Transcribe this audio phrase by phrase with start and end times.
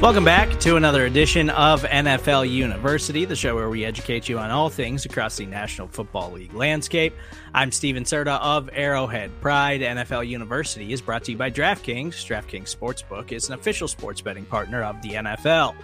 [0.00, 4.50] Welcome back to another edition of NFL University, the show where we educate you on
[4.50, 7.14] all things across the National Football League landscape.
[7.52, 9.82] I'm Stephen Serda of Arrowhead Pride.
[9.82, 12.12] NFL University is brought to you by DraftKings.
[12.14, 15.74] DraftKings Sportsbook is an official sports betting partner of the NFL.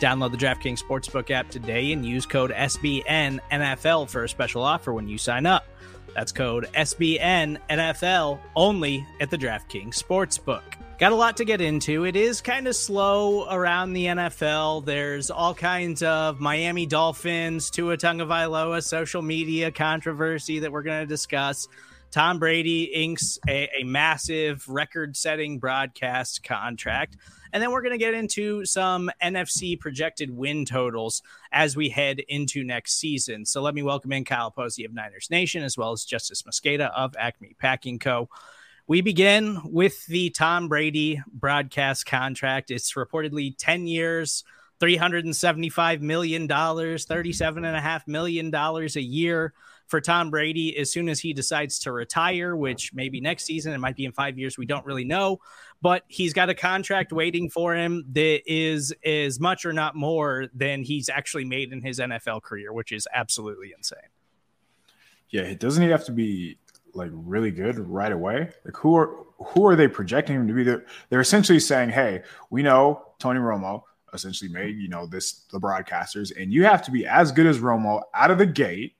[0.00, 5.06] Download the DraftKings Sportsbook app today and use code SBNNFL for a special offer when
[5.06, 5.66] you sign up.
[6.14, 10.62] That's code SBNNFL only at the DraftKings Sportsbook.
[10.98, 12.06] Got a lot to get into.
[12.06, 14.86] It is kind of slow around the NFL.
[14.86, 21.06] There's all kinds of Miami Dolphins, Tua Tagovailoa social media controversy that we're going to
[21.06, 21.68] discuss.
[22.10, 27.18] Tom Brady inks a, a massive record-setting broadcast contract.
[27.52, 32.20] And then we're going to get into some NFC projected win totals as we head
[32.20, 33.44] into next season.
[33.44, 36.90] So let me welcome in Kyle Posey of Niners Nation, as well as Justis Mosqueda
[36.96, 38.30] of Acme Packing Co.
[38.88, 42.70] We begin with the Tom Brady broadcast contract.
[42.70, 44.44] It's reportedly 10 years,
[44.80, 49.54] $375 million, $37.5 million a year
[49.88, 53.78] for Tom Brady as soon as he decides to retire, which maybe next season, it
[53.78, 54.56] might be in five years.
[54.56, 55.40] We don't really know,
[55.82, 60.46] but he's got a contract waiting for him that is as much or not more
[60.54, 63.98] than he's actually made in his NFL career, which is absolutely insane.
[65.30, 66.58] Yeah, it doesn't he have to be
[66.96, 68.50] like really good right away?
[68.64, 70.64] Like who are who are they projecting him to be?
[70.64, 73.82] They're, they're essentially saying, hey, we know Tony Romo
[74.14, 77.58] essentially made you know this the broadcasters, and you have to be as good as
[77.58, 78.96] Romo out of the gate,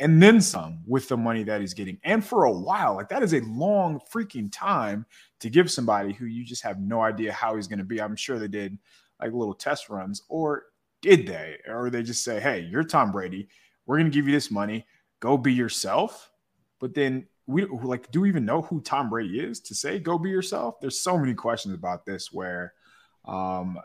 [0.00, 2.94] and then some with the money that he's getting, and for a while.
[2.94, 5.06] Like that is a long freaking time
[5.40, 8.00] to give somebody who you just have no idea how he's going to be.
[8.00, 8.78] I'm sure they did
[9.20, 10.64] like little test runs, or
[11.02, 11.58] did they?
[11.68, 13.48] Or they just say, hey, you're Tom Brady.
[13.86, 14.86] We're going to give you this money.
[15.20, 16.30] Go be yourself
[16.84, 20.18] but then we like, do we even know who Tom Brady is to say go
[20.18, 20.82] be yourself?
[20.82, 22.74] There's so many questions about this where
[23.24, 23.78] um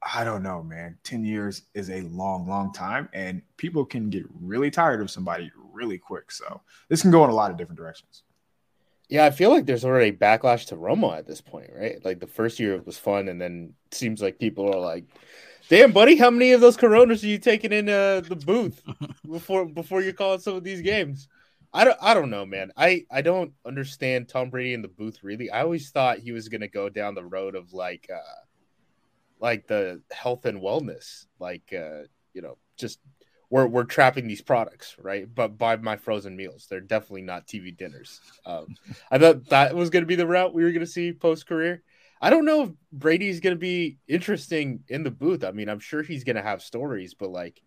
[0.00, 0.96] I don't know, man.
[1.02, 5.50] 10 years is a long, long time, and people can get really tired of somebody
[5.72, 6.30] really quick.
[6.30, 8.22] So this can go in a lot of different directions.
[9.08, 11.98] Yeah, I feel like there's already backlash to Romo at this point, right?
[12.04, 15.06] Like the first year it was fun, and then it seems like people are like,
[15.68, 18.80] "Damn, buddy, how many of those Coronas are you taking in uh, the booth
[19.28, 21.26] before before you're calling some of these games?"
[21.76, 22.72] I don't I don't know, man.
[22.76, 25.50] I I don't understand Tom Brady in the booth really.
[25.50, 28.46] I always thought he was gonna go down the road of like uh
[29.40, 32.98] like the health and wellness, like uh, you know, just
[33.50, 35.26] we're we're trapping these products, right?
[35.32, 36.66] But buy my frozen meals.
[36.68, 38.20] They're definitely not TV dinners.
[38.46, 38.74] Um,
[39.10, 41.82] I thought that was gonna be the route we were gonna see post career.
[42.22, 45.44] I don't know if Brady's gonna be interesting in the booth.
[45.44, 47.60] I mean, I'm sure he's gonna have stories, but like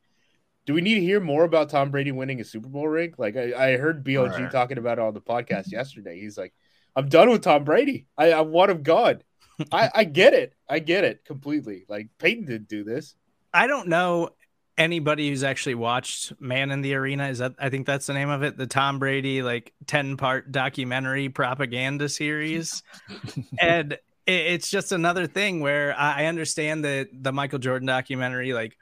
[0.69, 3.15] do we need to hear more about Tom Brady winning a Super Bowl ring?
[3.17, 4.51] Like I, I heard BOG right.
[4.51, 6.19] talking about it on the podcast yesterday.
[6.19, 6.53] He's like,
[6.95, 8.05] I'm done with Tom Brady.
[8.15, 9.23] I, I want him gone.
[9.71, 10.53] I, I get it.
[10.69, 11.85] I get it completely.
[11.89, 13.15] Like Peyton did do this.
[13.51, 14.29] I don't know
[14.77, 17.29] anybody who's actually watched Man in the Arena.
[17.29, 20.51] Is that I think that's the name of it, the Tom Brady like 10 part
[20.51, 22.83] documentary propaganda series.
[23.59, 23.97] and
[24.27, 28.77] it's just another thing where I understand that the Michael Jordan documentary like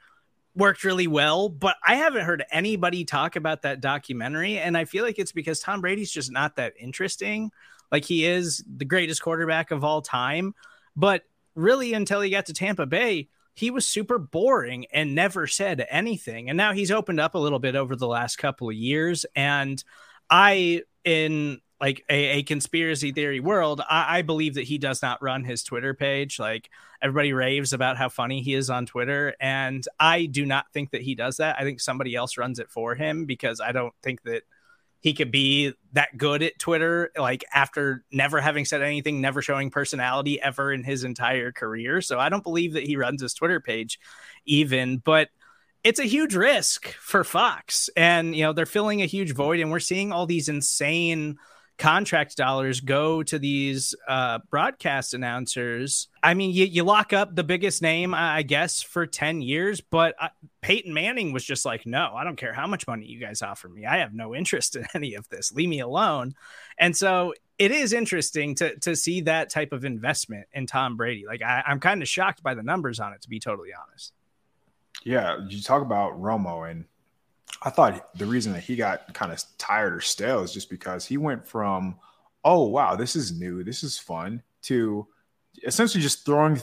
[0.58, 4.58] worked really well, but I haven't heard anybody talk about that documentary.
[4.58, 7.52] And I feel like it's because Tom Brady's just not that interesting.
[7.92, 10.54] Like he is the greatest quarterback of all time.
[10.96, 11.22] But
[11.54, 16.50] really, until he got to Tampa Bay, he was super boring and never said anything.
[16.50, 19.24] And now he's opened up a little bit over the last couple of years.
[19.36, 19.82] And
[20.28, 25.22] I, in like a, a conspiracy theory world, I, I, believe that he does not
[25.22, 26.38] run his Twitter page.
[26.38, 26.70] Like
[27.00, 29.34] everybody raves about how funny he is on Twitter.
[29.40, 31.56] And I do not think that he does that.
[31.58, 34.42] I think somebody else runs it for him because I don't think that
[35.00, 39.70] he could be that good at Twitter, like after never having said anything, never showing
[39.70, 42.00] personality ever in his entire career.
[42.00, 44.00] So I don't believe that he runs his Twitter page
[44.44, 45.28] even, but
[45.84, 47.88] it's a huge risk for Fox.
[47.96, 51.38] And, you know, they're filling a huge void and we're seeing all these insane
[51.78, 56.08] contract dollars go to these uh, broadcast announcers.
[56.22, 60.14] I mean, you, you lock up the biggest name, I guess, for 10 years, but
[60.20, 60.28] uh,
[60.60, 63.68] Peyton Manning was just like, no, I don't care how much money you guys offer
[63.68, 63.86] me.
[63.86, 65.52] I have no interest in any of this.
[65.52, 66.34] Leave me alone.
[66.78, 71.24] And so it is interesting to to see that type of investment in Tom Brady.
[71.26, 74.12] Like I, I'm kind of shocked by the numbers on it, to be totally honest.
[75.04, 76.84] Yeah, you talk about Romo, and
[77.62, 81.04] I thought the reason that he got kind of tired or stale is just because
[81.04, 81.96] he went from,
[82.44, 85.06] oh wow, this is new, this is fun, to
[85.64, 86.60] essentially just throwing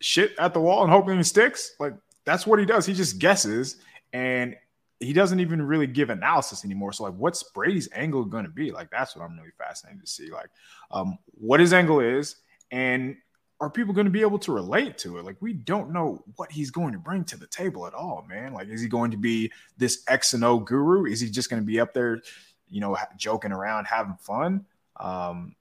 [0.00, 1.74] shit at the wall and hoping it sticks.
[1.80, 1.94] Like
[2.24, 2.86] that's what he does.
[2.86, 3.76] He just guesses,
[4.12, 4.56] and
[5.00, 6.92] he doesn't even really give analysis anymore.
[6.92, 8.70] So like, what's Brady's angle going to be?
[8.70, 10.30] Like, that's what I'm really fascinated to see.
[10.30, 10.50] Like,
[10.92, 12.36] um, what his angle is,
[12.70, 13.16] and
[13.62, 15.24] are people going to be able to relate to it?
[15.24, 18.52] Like, we don't know what he's going to bring to the table at all, man.
[18.52, 21.06] Like, is he going to be this X and O guru?
[21.06, 22.22] Is he just going to be up there,
[22.68, 24.66] you know, joking around, having fun?
[24.98, 25.54] Um,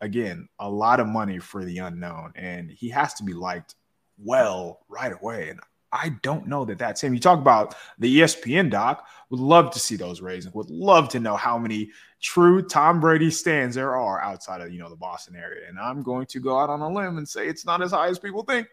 [0.00, 3.74] again, a lot of money for the unknown, and he has to be liked
[4.16, 5.50] well right away.
[5.50, 5.60] And
[5.92, 7.12] I don't know that that's him.
[7.12, 9.06] You talk about the ESPN doc.
[9.28, 10.54] Would love to see those ratings.
[10.54, 11.90] Would love to know how many
[12.24, 15.68] true Tom Brady stands there are outside of you know the Boston area.
[15.68, 18.08] And I'm going to go out on a limb and say it's not as high
[18.08, 18.66] as people think.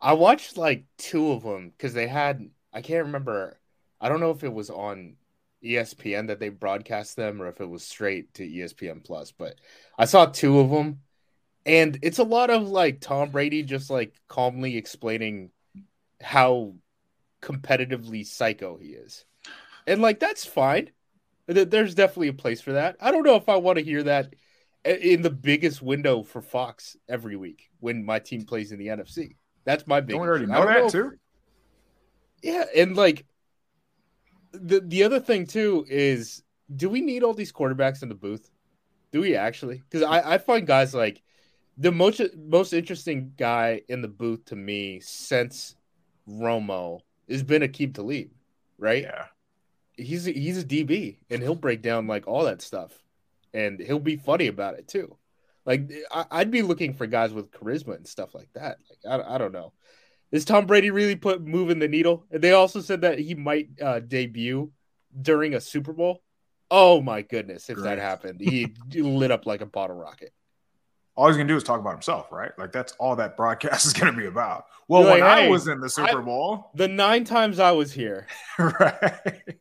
[0.00, 2.48] I watched like two of them because they had.
[2.72, 3.58] I can't remember.
[4.00, 5.16] I don't know if it was on
[5.64, 9.32] ESPN that they broadcast them or if it was straight to ESPN Plus.
[9.32, 9.56] But
[9.98, 11.00] I saw two of them,
[11.66, 15.50] and it's a lot of like Tom Brady just like calmly explaining
[16.22, 16.74] how
[17.42, 19.24] competitively psycho he is.
[19.88, 20.90] And like that's fine.
[21.50, 22.96] There's definitely a place for that.
[23.00, 24.34] I don't know if I want to hear that
[24.84, 29.36] in the biggest window for Fox every week when my team plays in the NFC.
[29.64, 30.14] That's my big.
[30.14, 31.12] Don't we already know that know if, too?
[32.42, 33.26] Yeah, and like
[34.52, 36.42] the the other thing too is,
[36.74, 38.50] do we need all these quarterbacks in the booth?
[39.12, 39.82] Do we actually?
[39.88, 41.22] Because I, I find guys like
[41.76, 45.74] the most most interesting guy in the booth to me since
[46.28, 48.30] Romo has been Aqib Talib,
[48.78, 49.02] right?
[49.02, 49.26] Yeah.
[50.00, 52.92] He's a, he's a DB and he'll break down like all that stuff
[53.52, 55.16] and he'll be funny about it too.
[55.66, 58.78] Like I, would be looking for guys with charisma and stuff like that.
[58.88, 59.72] Like I, I don't know.
[60.32, 62.24] Is Tom Brady really put moving the needle?
[62.30, 64.70] They also said that he might uh, debut
[65.20, 66.22] during a Super Bowl.
[66.70, 67.68] Oh my goodness!
[67.68, 67.84] If Great.
[67.84, 70.32] that happened, he lit up like a bottle rocket
[71.20, 72.50] all he's gonna do is talk about himself, right?
[72.58, 74.64] Like that's all that broadcast is gonna be about.
[74.88, 78.26] Well, when I was in the Super Bowl, the nine times I was here,
[78.58, 79.58] right?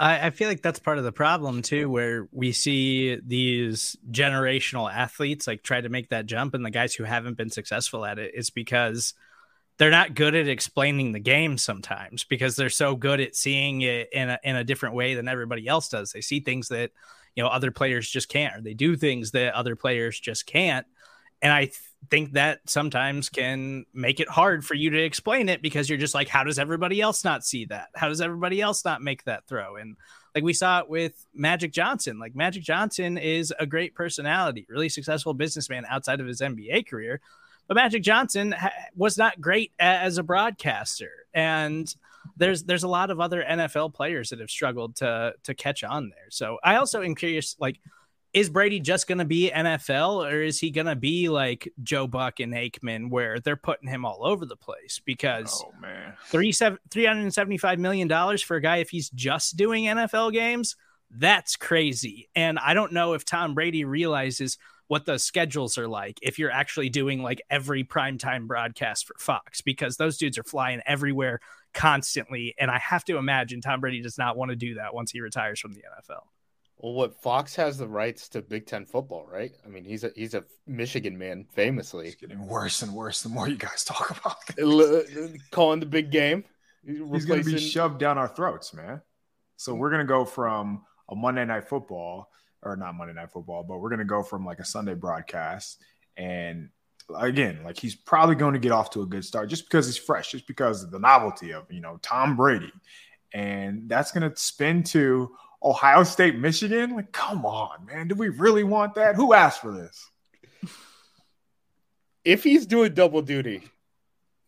[0.00, 4.92] I, I feel like that's part of the problem too, where we see these generational
[4.92, 8.18] athletes like try to make that jump, and the guys who haven't been successful at
[8.18, 9.14] it is because
[9.78, 14.08] they're not good at explaining the game sometimes because they're so good at seeing it
[14.12, 16.12] in a, in a different way than everybody else does.
[16.12, 16.90] They see things that
[17.36, 20.86] you know other players just can't or they do things that other players just can't
[21.42, 21.70] and i
[22.08, 26.14] think that sometimes can make it hard for you to explain it because you're just
[26.14, 27.88] like how does everybody else not see that?
[27.94, 29.76] How does everybody else not make that throw?
[29.76, 29.96] And
[30.34, 32.18] like we saw it with magic johnson.
[32.18, 37.20] Like magic johnson is a great personality really successful businessman outside of his nba career.
[37.68, 41.10] But magic johnson ha- was not great as a broadcaster.
[41.34, 41.94] And
[42.36, 46.10] there's there's a lot of other NFL players that have struggled to to catch on
[46.10, 46.30] there.
[46.30, 47.78] So I also am curious, like,
[48.32, 52.06] is Brady just going to be NFL, or is he going to be like Joe
[52.06, 55.00] Buck and Aikman, where they're putting him all over the place?
[55.04, 58.76] Because oh man, three seven three hundred and seventy five million dollars for a guy
[58.76, 60.76] if he's just doing NFL games,
[61.10, 62.28] that's crazy.
[62.36, 66.50] And I don't know if Tom Brady realizes what the schedules are like if you're
[66.50, 71.38] actually doing like every primetime broadcast for Fox because those dudes are flying everywhere
[71.72, 72.56] constantly.
[72.58, 75.20] And I have to imagine Tom Brady does not want to do that once he
[75.20, 76.22] retires from the NFL.
[76.82, 79.52] Well, what Fox has the rights to Big Ten football, right?
[79.66, 82.06] I mean, he's a he's a Michigan man, famously.
[82.06, 85.16] It's getting worse and worse the more you guys talk about this.
[85.16, 86.44] Uh, calling the big game.
[86.84, 87.28] He's replacing...
[87.28, 89.02] going to be shoved down our throats, man.
[89.56, 92.30] So we're going to go from a Monday night football,
[92.62, 95.82] or not Monday night football, but we're going to go from like a Sunday broadcast
[96.16, 96.70] and
[97.18, 99.96] again, like he's probably going to get off to a good start just because he's
[99.96, 102.72] fresh, just because of the novelty of, you know, Tom Brady.
[103.32, 105.30] And that's going to spin to
[105.62, 106.94] Ohio State, Michigan.
[106.94, 108.08] Like, come on, man.
[108.08, 109.14] Do we really want that?
[109.16, 110.10] Who asked for this?
[112.24, 113.62] If he's doing double duty,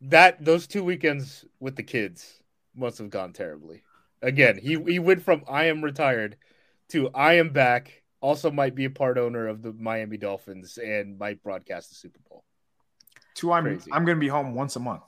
[0.03, 2.41] that those two weekends with the kids
[2.75, 3.83] must have gone terribly.
[4.21, 6.37] Again, he, he went from I am retired
[6.91, 8.03] to I am back.
[8.21, 12.21] Also, might be a part owner of the Miami Dolphins and might broadcast the Super
[12.29, 12.45] Bowl.
[13.35, 13.91] Two, I'm Crazy.
[13.93, 15.03] I'm going to be home once a month.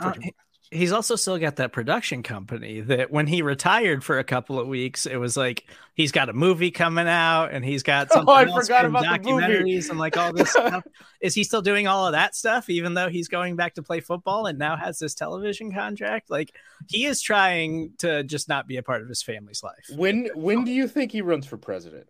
[0.00, 0.12] uh,
[0.72, 4.66] he's also still got that production company that when he retired for a couple of
[4.66, 5.64] weeks, it was like
[5.94, 8.84] he's got a movie coming out and he's got oh, something Oh, I else forgot
[8.86, 9.42] and about the movie.
[9.44, 10.84] documentaries and like all this stuff.
[11.20, 14.00] Is he still doing all of that stuff, even though he's going back to play
[14.00, 16.30] football and now has this television contract?
[16.30, 16.54] Like
[16.88, 19.84] he is trying to just not be a part of his family's life.
[19.94, 22.08] When when do you think he runs for president?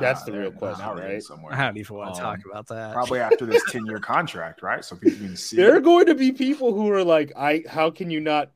[0.00, 1.22] That's the Uh, real question, now right?
[1.22, 1.54] Somewhere.
[1.54, 2.92] I don't even want to Um, talk about that.
[2.92, 4.84] Probably after this 10 year contract, right?
[4.84, 5.56] So people can see.
[5.56, 8.50] There are going to be people who are like, I how can you not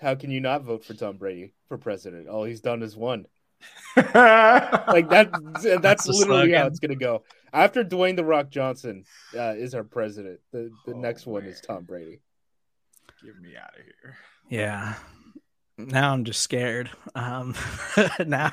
[0.00, 2.28] how can you not vote for Tom Brady for president?
[2.28, 3.26] All he's done is won.
[3.96, 7.24] Like that that's, That's literally how it's gonna go.
[7.52, 9.04] After Dwayne the Rock Johnson
[9.36, 11.60] uh, is our president, the, the Oh, next one is.
[11.60, 12.20] Tom Brady.
[13.24, 14.16] Get me out of here.
[14.50, 14.94] Yeah.
[15.78, 16.90] Now I'm just scared.
[17.14, 17.54] Um,
[18.26, 18.52] now,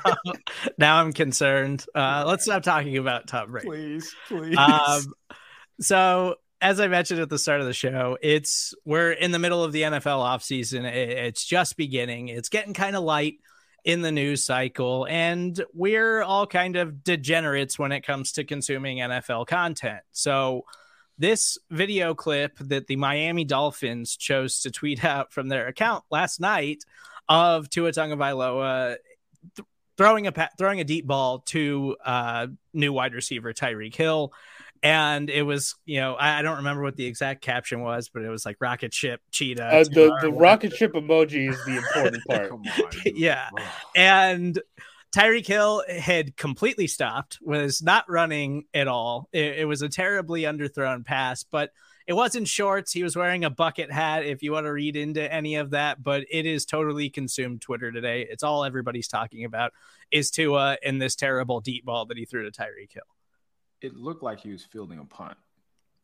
[0.76, 1.84] now I'm concerned.
[1.94, 3.66] Uh, let's stop talking about Tom Brady.
[3.66, 4.56] Please, please.
[4.58, 5.14] Um,
[5.80, 9.64] so as I mentioned at the start of the show, it's we're in the middle
[9.64, 10.84] of the NFL offseason.
[10.84, 12.28] It, it's just beginning.
[12.28, 13.36] It's getting kind of light
[13.84, 18.98] in the news cycle, and we're all kind of degenerates when it comes to consuming
[18.98, 20.00] NFL content.
[20.12, 20.64] So
[21.18, 26.40] this video clip that the Miami Dolphins chose to tweet out from their account last
[26.40, 26.84] night
[27.28, 28.96] of Tua Tagovailoa
[29.56, 29.66] th-
[29.96, 34.32] throwing a pa- throwing a deep ball to uh, new wide receiver Tyreek Hill.
[34.82, 38.22] And it was, you know, I, I don't remember what the exact caption was, but
[38.22, 39.64] it was like rocket ship cheetah.
[39.64, 42.50] Uh, the the rocket ship emoji is the important part.
[42.50, 42.90] Come on.
[43.06, 43.48] Yeah.
[43.56, 43.64] Ugh.
[43.96, 44.60] and
[45.14, 49.28] Tyreek Hill had completely stopped, was not running at all.
[49.32, 51.70] It, it was a terribly underthrown pass, but
[52.06, 52.92] it wasn't shorts.
[52.92, 56.02] He was wearing a bucket hat, if you want to read into any of that,
[56.02, 58.26] but it is totally consumed Twitter today.
[58.28, 59.72] It's all everybody's talking about
[60.10, 63.02] is Tua and this terrible deep ball that he threw to Tyreek Hill.
[63.80, 65.36] It looked like he was fielding a punt.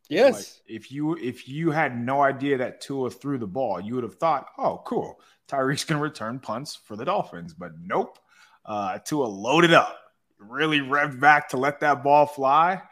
[0.09, 0.35] Yes.
[0.35, 4.02] Like, if you if you had no idea that Tua threw the ball, you would
[4.02, 8.19] have thought, "Oh, cool, Tyreek's gonna return punts for the Dolphins." But nope,
[8.64, 9.97] uh, Tua loaded up,
[10.38, 12.83] really revved back to let that ball fly,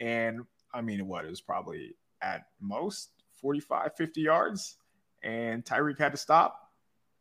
[0.00, 0.42] and
[0.74, 4.76] I mean, what it was probably at most 45, 50 yards,
[5.22, 6.60] and Tyreek had to stop.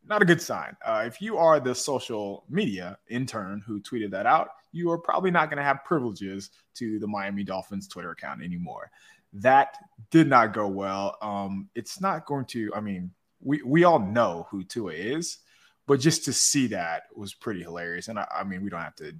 [0.07, 0.77] Not a good sign.
[0.85, 5.31] Uh, if you are the social media intern who tweeted that out, you are probably
[5.31, 8.91] not going to have privileges to the Miami Dolphins Twitter account anymore
[9.35, 9.77] that
[10.11, 11.17] did not go well.
[11.21, 12.71] Um, it's not going to.
[12.73, 13.11] I mean,
[13.41, 15.39] we we all know who Tua is,
[15.87, 18.07] but just to see that was pretty hilarious.
[18.07, 19.13] And I, I mean, we don't have to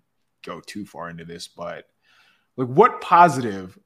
[0.46, 1.86] go too far into this, but
[2.56, 3.78] like, what positive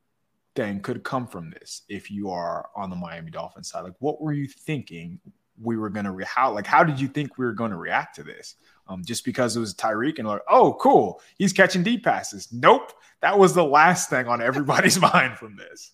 [0.56, 3.84] thing could come from this if you are on the Miami Dolphins side?
[3.84, 5.20] Like, what were you thinking
[5.62, 7.78] we were going to re- how like how did you think we were going to
[7.78, 8.56] react to this?
[8.88, 12.48] Um, just because it was Tyreek and like, oh, cool, he's catching deep passes.
[12.52, 12.92] Nope,
[13.22, 15.92] that was the last thing on everybody's mind from this.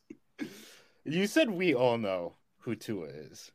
[1.04, 3.52] You said we all know who Tua is.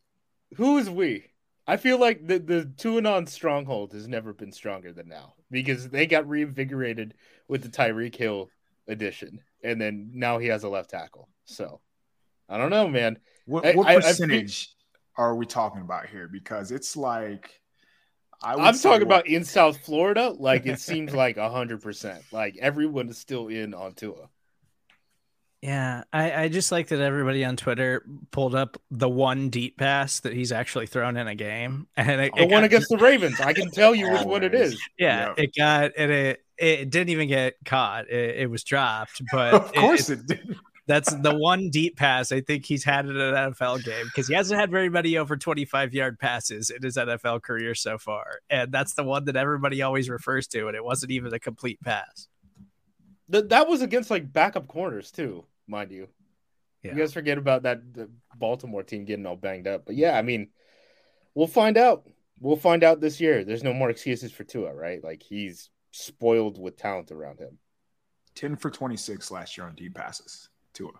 [0.57, 1.27] Who is we?
[1.67, 6.07] I feel like the the Tuanon stronghold has never been stronger than now because they
[6.07, 7.15] got reinvigorated
[7.49, 8.51] with the Tyreek Hill
[8.89, 11.29] edition, and then now he has a left tackle.
[11.45, 11.81] So
[12.49, 13.19] I don't know, man.
[13.47, 14.75] What, I- what I- I percentage
[15.17, 16.29] are we talking about here?
[16.29, 17.61] Because it's like
[18.43, 20.31] I say, talking about in South Florida.
[20.31, 22.23] Like it seems like hundred percent.
[22.33, 24.29] Like everyone is still in on Tua.
[25.63, 30.21] Yeah, I, I just like that everybody on Twitter pulled up the one deep pass
[30.21, 32.97] that he's actually thrown in a game, and it, The it one got- against the
[32.97, 33.41] Ravens.
[33.41, 34.73] I can tell you which one it Always.
[34.75, 34.81] is.
[34.99, 35.45] yeah, Yeah.
[35.45, 38.09] it got and it it didn't even get caught.
[38.11, 40.57] It, it was dropped, but Of course it- it, did.
[40.87, 44.35] that's the one deep pass I think he's had in an NFL game because he
[44.35, 48.73] hasn't had very many over 25 yard passes in his NFL career so far, and
[48.73, 52.29] that's the one that everybody always refers to, and it wasn't even a complete pass.
[53.31, 56.09] Th- that was against like backup corners too, mind you.
[56.83, 56.93] Yeah.
[56.93, 59.85] You guys forget about that the Baltimore team getting all banged up.
[59.87, 60.49] But yeah, I mean,
[61.35, 62.09] we'll find out.
[62.41, 63.45] We'll find out this year.
[63.45, 65.05] There's no more excuses for Tua, right?
[65.05, 67.59] Like he's spoiled with talent around him.
[68.35, 70.49] 10 for 26 last year on deep passes.
[70.73, 70.93] Tua.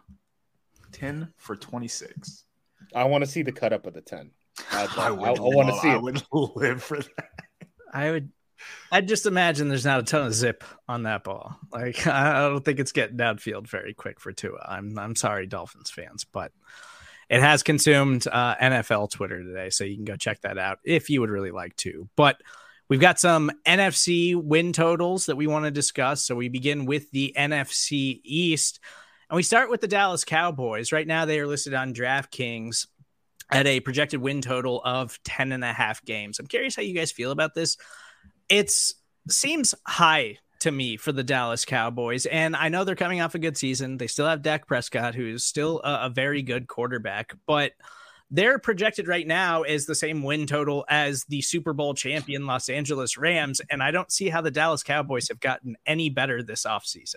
[0.93, 2.45] 10 for 26.
[2.95, 4.31] I want to see the cut up of the 10.
[4.73, 6.03] I, I, I, would want to love- see I it.
[6.03, 6.23] would
[6.57, 7.31] live for that.
[7.95, 8.31] I would.
[8.93, 11.59] I'd just imagine there's not a ton of zip on that ball.
[11.73, 14.65] Like I I don't think it's getting downfield very quick for Tua.
[14.69, 16.53] I'm I'm sorry, Dolphins fans, but
[17.29, 21.11] it has consumed uh, NFL Twitter today, so you can go check that out if
[21.11, 22.09] you would really like to.
[22.17, 22.41] But
[22.89, 26.25] we've got some NFC win totals that we want to discuss.
[26.25, 28.81] So we begin with the NFC East,
[29.29, 30.91] and we start with the Dallas Cowboys.
[30.91, 32.89] Right now, they are listed on DraftKings
[33.53, 36.39] at a projected win total of 10 and a half games.
[36.39, 37.77] I'm curious how you guys feel about this.
[38.51, 38.95] It's
[39.29, 43.39] seems high to me for the Dallas Cowboys, and I know they're coming off a
[43.39, 43.97] good season.
[43.97, 47.73] They still have Dak Prescott, who is still a, a very good quarterback, but
[48.31, 52.69] they're projected right now as the same win total as the Super Bowl champion Los
[52.69, 53.61] Angeles Rams.
[53.71, 57.17] And I don't see how the Dallas Cowboys have gotten any better this offseason.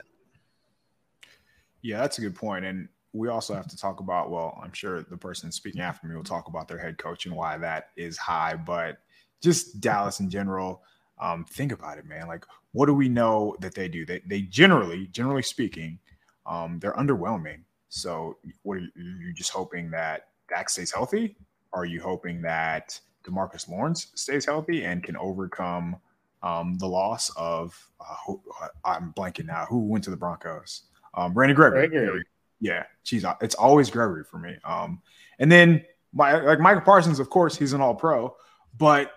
[1.84, 2.66] Yeah, that's a good point.
[2.66, 6.16] And we also have to talk about, well, I'm sure the person speaking after me
[6.16, 8.98] will talk about their head coach and why that is high, but
[9.44, 10.82] just Dallas in general.
[11.20, 12.28] Um, think about it, man.
[12.28, 14.06] Like, what do we know that they do?
[14.06, 16.00] They, they generally, generally speaking,
[16.46, 17.62] um, they're underwhelming.
[17.90, 21.36] So, what are you, are you just hoping that Dak stays healthy?
[21.72, 25.98] Are you hoping that Demarcus Lawrence stays healthy and can overcome
[26.44, 29.66] um, the loss of uh, who, uh, I'm blanking now.
[29.70, 30.84] Who went to the Broncos?
[31.16, 31.88] Um, Randy Gregory.
[31.88, 32.26] Gregory.
[32.60, 34.58] Yeah, she's it's always Gregory for me.
[34.64, 35.02] Um,
[35.40, 38.36] and then my like Micah Parsons, of course, he's an All Pro,
[38.78, 39.12] but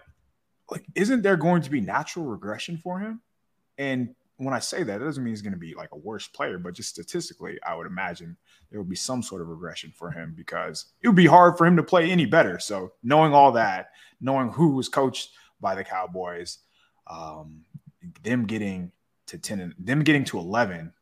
[0.71, 3.21] like, isn't there going to be natural regression for him?
[3.79, 6.27] And when I say that, it doesn't mean he's going to be like a worse
[6.29, 8.37] player, but just statistically, I would imagine
[8.71, 11.67] there would be some sort of regression for him because it would be hard for
[11.67, 12.59] him to play any better.
[12.59, 15.31] So knowing all that, knowing who was coached
[15.61, 16.59] by the Cowboys,
[17.07, 17.65] um,
[18.23, 18.93] them getting
[19.27, 20.93] to 10 and them getting to 11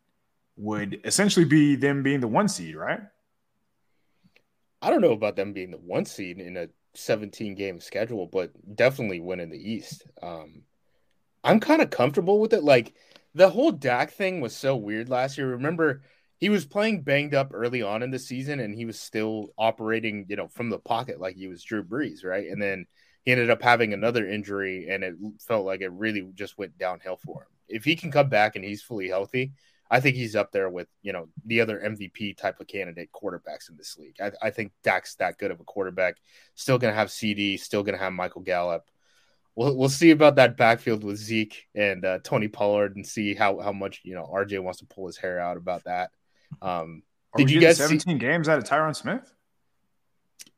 [0.57, 3.01] would essentially be them being the one seed, right?
[4.81, 8.53] I don't know about them being the one seed in a 17 game schedule, but
[8.77, 10.05] definitely winning the East.
[10.23, 10.63] Um,
[11.43, 12.65] I'm kind of comfortable with it.
[12.65, 12.95] Like
[13.35, 15.49] the whole Dak thing was so weird last year.
[15.49, 16.03] Remember,
[16.39, 20.27] he was playing banged up early on in the season and he was still operating,
[20.29, 22.49] you know, from the pocket like he was Drew Brees, right?
[22.49, 22.87] And then
[23.25, 27.17] he ended up having another injury and it felt like it really just went downhill
[27.17, 27.49] for him.
[27.69, 29.53] If he can come back and he's fully healthy,
[29.95, 33.71] I think he's up there with you know the other MVP type of candidate quarterbacks
[33.71, 34.17] in this league.
[34.21, 36.17] I, I think Dak's that good of a quarterback.
[36.57, 37.57] Still going to have CD.
[37.57, 38.91] Still going to have Michael Gallup.
[39.55, 43.61] We'll we'll see about that backfield with Zeke and uh, Tony Pollard and see how
[43.61, 46.11] how much you know RJ wants to pull his hair out about that.
[46.61, 47.05] Um,
[47.37, 48.15] did you get 17 see...
[48.19, 49.33] games out of Tyron Smith?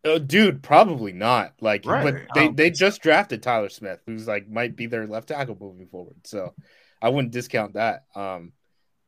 [0.02, 1.52] Oh, dude, probably not.
[1.60, 2.04] Like, right.
[2.04, 5.88] but they, they just drafted Tyler Smith, who's like might be their left tackle moving
[5.88, 6.16] forward.
[6.24, 6.54] So
[7.02, 8.04] I wouldn't discount that.
[8.14, 8.52] Um,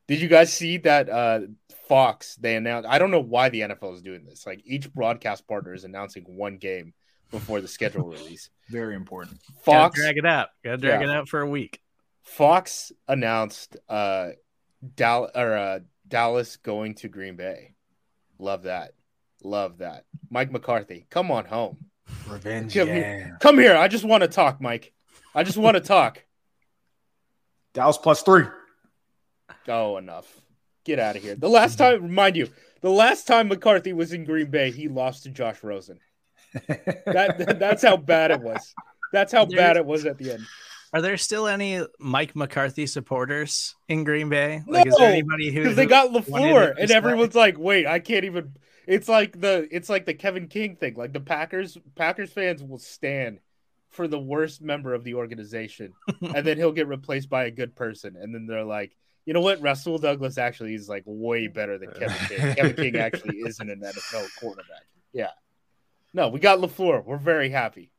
[0.09, 1.41] did you guys see that uh,
[1.87, 2.88] Fox they announced?
[2.88, 4.47] I don't know why the NFL is doing this.
[4.47, 6.95] Like each broadcast partner is announcing one game
[7.31, 8.50] before the schedule release.
[8.71, 9.38] Very important.
[9.62, 10.49] Fox Gotta drag it out.
[10.65, 11.09] Got to drag yeah.
[11.09, 11.80] it out for a week.
[12.23, 14.30] Fox announced uh,
[14.97, 17.75] Dallas or uh, Dallas going to Green Bay.
[18.39, 18.93] Love that.
[19.43, 20.04] Love that.
[20.30, 21.87] Mike McCarthy, come on home.
[22.26, 22.75] Revenge.
[22.75, 22.95] Come, yeah.
[22.95, 23.39] here.
[23.41, 23.76] come here.
[23.76, 24.93] I just want to talk, Mike.
[25.35, 26.25] I just want to talk.
[27.75, 28.45] Dallas plus three.
[29.69, 30.41] Oh, enough.
[30.85, 31.35] Get out of here.
[31.35, 32.49] The last time, remind you,
[32.81, 35.99] the last time McCarthy was in Green Bay, he lost to Josh Rosen.
[36.67, 38.75] that, that's how bad it was.
[39.13, 40.47] That's how bad it was at the end.
[40.93, 44.63] Are there still any Mike McCarthy supporters in Green Bay?
[44.67, 47.99] Like, no, is there anybody who because they got LaFleur, and everyone's like, "Wait, I
[47.99, 48.54] can't even."
[48.87, 50.95] It's like the it's like the Kevin King thing.
[50.95, 53.41] Like the Packers Packers fans will stand
[53.91, 57.76] for the worst member of the organization, and then he'll get replaced by a good
[57.76, 58.97] person, and then they're like,
[59.28, 59.60] you know what?
[59.60, 62.38] Rasul Douglas actually is like way better than Kevin King.
[62.54, 64.86] Kevin King actually isn't an NFL quarterback.
[65.12, 65.32] Yeah.
[66.14, 67.04] No, we got LaFleur.
[67.04, 67.93] We're very happy.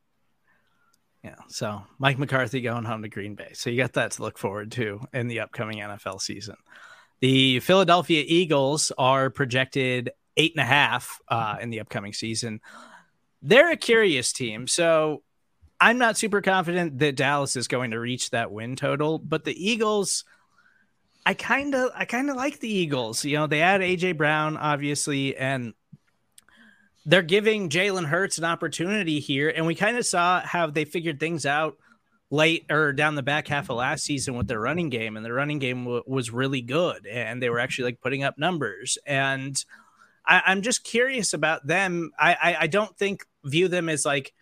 [1.24, 1.36] Yeah.
[1.48, 3.52] So Mike McCarthy going home to Green Bay.
[3.54, 6.56] So you got that to look forward to in the upcoming NFL season.
[7.20, 12.60] The Philadelphia Eagles are projected eight and a half uh, in the upcoming season.
[13.44, 14.66] They're a curious team.
[14.66, 15.22] So
[15.80, 19.54] I'm not super confident that Dallas is going to reach that win total, but the
[19.54, 20.26] Eagles–
[21.30, 23.24] I kind of I kind of like the Eagles.
[23.24, 25.76] You know, they had AJ Brown obviously, and
[27.06, 31.20] they're giving Jalen Hurts an opportunity here, and we kind of saw how they figured
[31.20, 31.78] things out
[32.32, 35.32] late or down the back half of last season with their running game, and the
[35.32, 38.98] running game w- was really good, and they were actually like putting up numbers.
[39.06, 39.64] And
[40.26, 42.10] I, am just curious about them.
[42.18, 44.34] I, I I don't think view them as like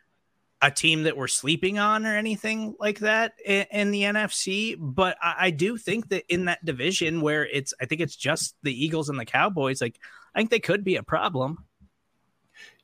[0.61, 4.75] a team that we're sleeping on or anything like that in, in the NFC.
[4.79, 8.55] But I, I, do think that in that division where it's, I think it's just
[8.63, 9.99] the Eagles and the Cowboys, like
[10.33, 11.63] I think they could be a problem.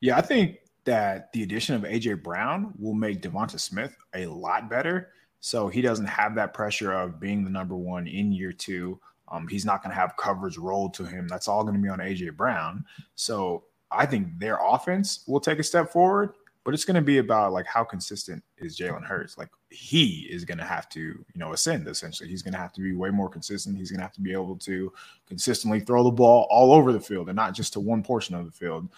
[0.00, 4.70] Yeah, I think that the addition of AJ Brown will make DeVonta Smith a lot
[4.70, 5.10] better.
[5.40, 9.00] So he doesn't have that pressure of being the number one in year two.
[9.28, 11.26] Um, he's not going to have coverage rolled to him.
[11.26, 12.84] That's all going to be on AJ Brown.
[13.14, 16.34] So I think their offense will take a step forward
[16.64, 19.36] but it's going to be about like how consistent is Jalen Hurts.
[19.36, 22.28] Like he is going to have to, you know, ascend essentially.
[22.28, 23.76] He's going to have to be way more consistent.
[23.76, 24.92] He's going to have to be able to
[25.26, 28.46] consistently throw the ball all over the field and not just to one portion of
[28.46, 28.88] the field.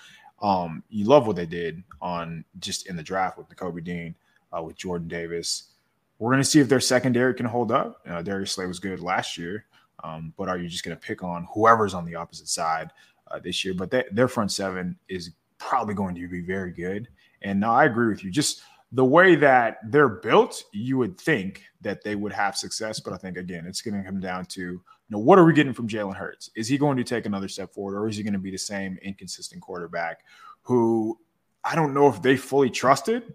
[0.41, 4.15] Um, you love what they did on just in the draft with Nakobe Dean,
[4.57, 5.71] uh, with Jordan Davis.
[6.19, 8.01] We're going to see if their secondary can hold up.
[8.09, 9.65] Uh, Darius Slay was good last year,
[10.05, 12.91] um, but are you just going to pick on whoever's on the opposite side
[13.31, 13.75] uh, this year?
[13.75, 17.09] But they, their front seven is probably going to be very good.
[17.43, 18.31] And no, I agree with you.
[18.31, 23.01] Just the way that they're built, you would think that they would have success.
[23.01, 25.53] But I think again, it's going to come down to you know what are we
[25.53, 26.51] getting from Jalen Hurts?
[26.57, 28.59] Is he going to take another step forward, or is he going to be the
[28.59, 30.21] same inconsistent quarterback
[30.63, 31.19] who
[31.63, 33.35] I don't know if they fully trusted,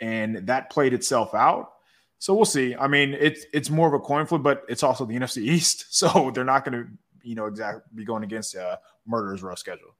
[0.00, 1.72] and that played itself out.
[2.18, 2.74] So we'll see.
[2.76, 5.86] I mean, it's it's more of a coin flip, but it's also the NFC East,
[5.94, 6.90] so they're not going to
[7.22, 9.94] you know exactly be going against a murderer's row schedule.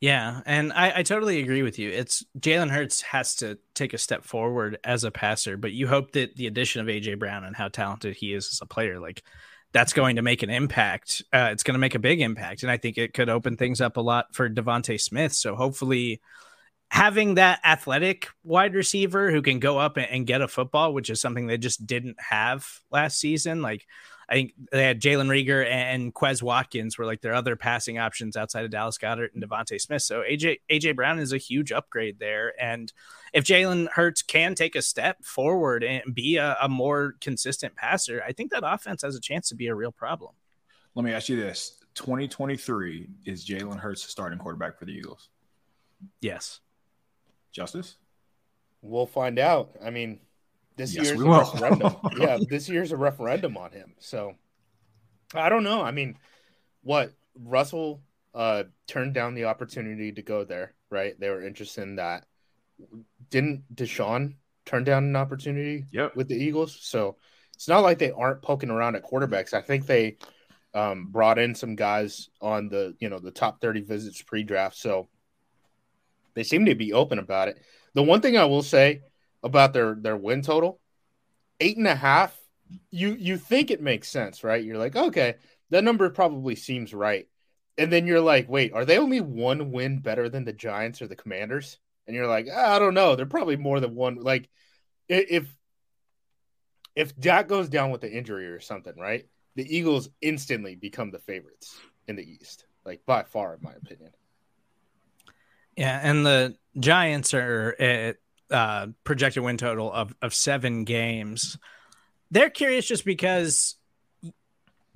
[0.00, 1.90] Yeah, and I, I totally agree with you.
[1.90, 6.12] It's Jalen Hurts has to take a step forward as a passer, but you hope
[6.12, 9.22] that the addition of AJ Brown and how talented he is as a player, like
[9.72, 11.22] that's going to make an impact.
[11.34, 13.82] Uh, it's going to make a big impact, and I think it could open things
[13.82, 15.34] up a lot for DeVonta Smith.
[15.34, 16.22] So hopefully,
[16.90, 21.10] having that athletic wide receiver who can go up and, and get a football, which
[21.10, 23.86] is something they just didn't have last season, like
[24.30, 28.36] I think they had Jalen Reagor and Quez Watkins were like their other passing options
[28.36, 30.02] outside of Dallas Goedert and DeVonta Smith.
[30.02, 32.54] So AJ AJ Brown is a huge upgrade there.
[32.60, 32.92] And
[33.32, 38.22] if Jalen Hurts can take a step forward and be a, a more consistent passer,
[38.24, 40.32] I think that offense has a chance to be a real problem.
[40.94, 45.28] Let me ask you this: 2023 is Jalen Hurts the starting quarterback for the Eagles?
[46.20, 46.60] Yes.
[47.52, 47.96] Justis?
[48.80, 49.72] We'll find out.
[49.84, 50.20] I mean,
[50.80, 51.38] this Yes, year's we a will.
[51.40, 51.96] referendum.
[52.18, 53.94] yeah, this year's a referendum on him.
[53.98, 54.34] So
[55.34, 55.82] I don't know.
[55.82, 56.16] I mean,
[56.82, 58.02] what Russell
[58.34, 61.18] uh turned down the opportunity to go there, right?
[61.18, 62.24] They were interested in that.
[63.28, 66.16] Didn't Deshaun turn down an opportunity Yep.
[66.16, 66.78] with the Eagles?
[66.80, 67.16] So
[67.54, 69.52] it's not like they aren't poking around at quarterbacks.
[69.52, 70.16] I think they
[70.72, 74.76] um, brought in some guys on the you know the top 30 visits pre-draft.
[74.76, 75.08] So
[76.34, 77.58] they seem to be open about it.
[77.92, 79.02] The one thing I will say
[79.42, 80.80] about their their win total,
[81.60, 82.36] eight and a half.
[82.90, 84.62] You you think it makes sense, right?
[84.62, 85.36] You're like, okay,
[85.70, 87.26] that number probably seems right.
[87.78, 91.06] And then you're like, wait, are they only one win better than the Giants or
[91.06, 91.78] the Commanders?
[92.06, 93.14] And you're like, "Ah, I don't know.
[93.14, 94.16] They're probably more than one.
[94.16, 94.48] Like,
[95.08, 95.46] if
[96.96, 99.26] if Dak goes down with the injury or something, right?
[99.56, 104.10] The Eagles instantly become the favorites in the East, like by far, in my opinion.
[105.76, 108.16] Yeah, and the Giants are at
[108.50, 111.58] uh, projected win total of of seven games.
[112.30, 113.76] They're curious just because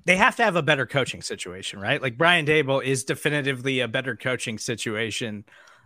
[0.04, 2.00] they have to have a better coaching situation, right?
[2.00, 5.44] Like Brian Daboll is definitively a better coaching situation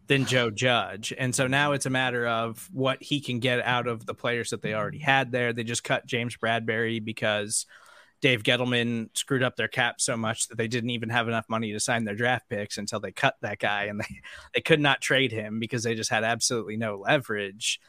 [0.09, 3.87] than Joe Judge, and so now it's a matter of what he can get out
[3.87, 5.53] of the players that they already had there.
[5.53, 7.67] They just cut James Bradberry because
[8.21, 11.73] Dave Gettleman screwed up their cap so much that they didn't even have enough money
[11.73, 14.21] to sign their draft picks until they cut that guy and they,
[14.55, 17.81] they could not trade him because they just had absolutely no leverage.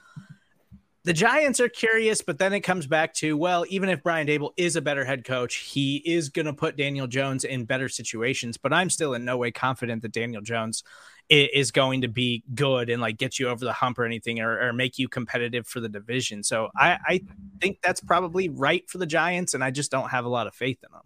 [1.05, 4.51] The Giants are curious, but then it comes back to well, even if Brian Daboll
[4.57, 8.57] is a better head coach, he is going to put Daniel Jones in better situations.
[8.57, 10.83] But I'm still in no way confident that Daniel Jones
[11.29, 14.67] is going to be good and like get you over the hump or anything or,
[14.67, 16.41] or make you competitive for the division.
[16.41, 17.21] So I, I
[17.61, 20.55] think that's probably right for the Giants, and I just don't have a lot of
[20.55, 21.03] faith in them.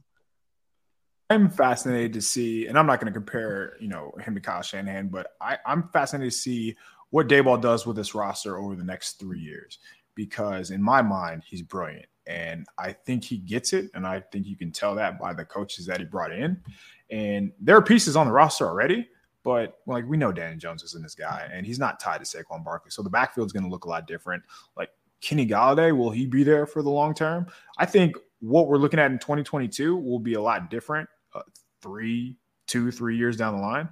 [1.29, 4.61] I'm fascinated to see, and I'm not going to compare, you know, him to Kyle
[4.61, 6.75] Shanahan, but I, I'm fascinated to see
[7.09, 9.79] what Daboll does with this roster over the next three years.
[10.15, 14.45] Because in my mind, he's brilliant, and I think he gets it, and I think
[14.45, 16.61] you can tell that by the coaches that he brought in.
[17.09, 19.09] And there are pieces on the roster already,
[19.43, 22.63] but like we know, Danny Jones isn't this guy, and he's not tied to Saquon
[22.63, 24.43] Barkley, so the backfield's going to look a lot different.
[24.75, 24.89] Like
[25.21, 27.47] Kenny Golladay, will he be there for the long term?
[27.77, 31.07] I think what we're looking at in 2022 will be a lot different.
[31.33, 31.41] Uh,
[31.81, 33.89] three, two, three years down the line,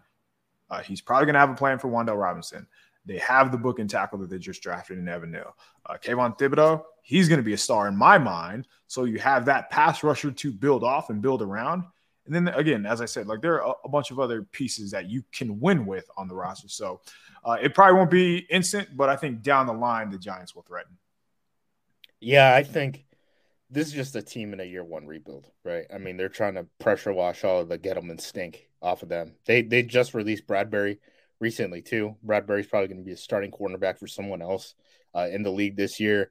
[0.70, 2.68] uh, he's probably going to have a plan for Wan'Dale Robinson.
[3.06, 5.56] They have the book and tackle that they just drafted in Evan Neal.
[5.86, 8.68] Uh, Kayvon Thibodeaux, he's going to be a star in my mind.
[8.88, 11.84] So you have that pass rusher to build off and build around.
[12.26, 15.10] And then again, as I said, like there are a, bunch of other pieces that
[15.10, 16.68] you can win with on the roster.
[16.68, 17.02] So
[17.44, 20.62] uh, it probably won't be instant, but I think down the line the Giants will
[20.62, 20.98] threaten.
[22.20, 23.06] Yeah, I think
[23.72, 25.86] this is just a team in a year one rebuild, right?
[25.94, 29.34] I mean, they're trying to pressure wash all of the Gettleman stink off of them.
[29.46, 30.98] They they just released Bradberry
[31.40, 32.16] recently too.
[32.26, 34.76] Bradberry's probably going to be a starting cornerback for someone else
[35.16, 36.30] uh, in the league this year.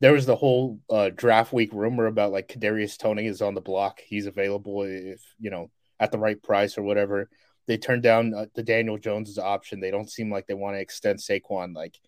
[0.00, 3.60] There was the whole uh, draft week rumor about like Kadarius Toney is on the
[3.60, 4.00] block.
[4.00, 7.28] He's available if you know at the right price or whatever.
[7.66, 9.80] They turned down uh, the Daniel Jones's option.
[9.80, 11.74] They don't seem like they want to extend Saquon.
[11.74, 11.98] Like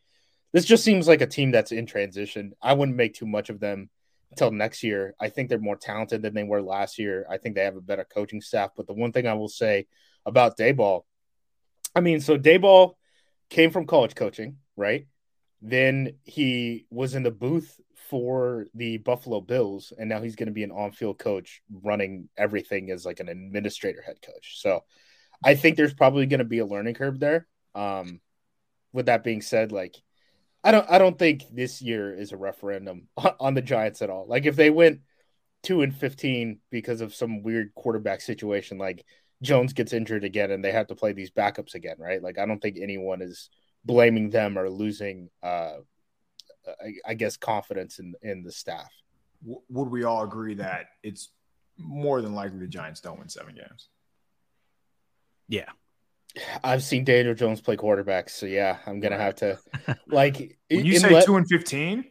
[0.52, 2.52] this just seems like a team that's in transition.
[2.62, 3.90] I wouldn't make too much of them
[4.30, 5.14] until next year.
[5.20, 7.26] I think they're more talented than they were last year.
[7.30, 8.70] I think they have a better coaching staff.
[8.76, 9.86] But the one thing I will say
[10.24, 11.02] about Daboll,
[11.94, 12.94] I mean, so Daboll
[13.48, 15.06] came from college coaching, right?
[15.62, 20.52] Then he was in the booth for the Buffalo Bills, and now he's going to
[20.52, 24.60] be an on-field coach, running everything as like an administrator head coach.
[24.60, 24.84] So
[25.44, 27.46] I think there's probably going to be a learning curve there.
[27.74, 28.20] Um,
[28.92, 29.96] with that being said, like
[30.64, 33.08] I don't I don't think this year is a referendum
[33.40, 34.26] on the Giants at all.
[34.26, 35.00] Like if they went
[35.62, 39.04] two and fifteen because of some weird quarterback situation, like
[39.42, 42.22] Jones gets injured again and they have to play these backups again, right?
[42.22, 43.48] Like I don't think anyone is
[43.84, 45.76] blaming them or losing uh
[46.80, 48.92] I, I guess confidence in in the staff.
[49.42, 51.30] Would we all agree that it's
[51.78, 53.88] more than likely the Giants don't win seven games?
[55.48, 55.70] Yeah.
[56.62, 59.58] I've seen Daniel Jones play quarterback, so yeah, I'm gonna have to
[60.06, 62.04] like when you say let, two and fifteen.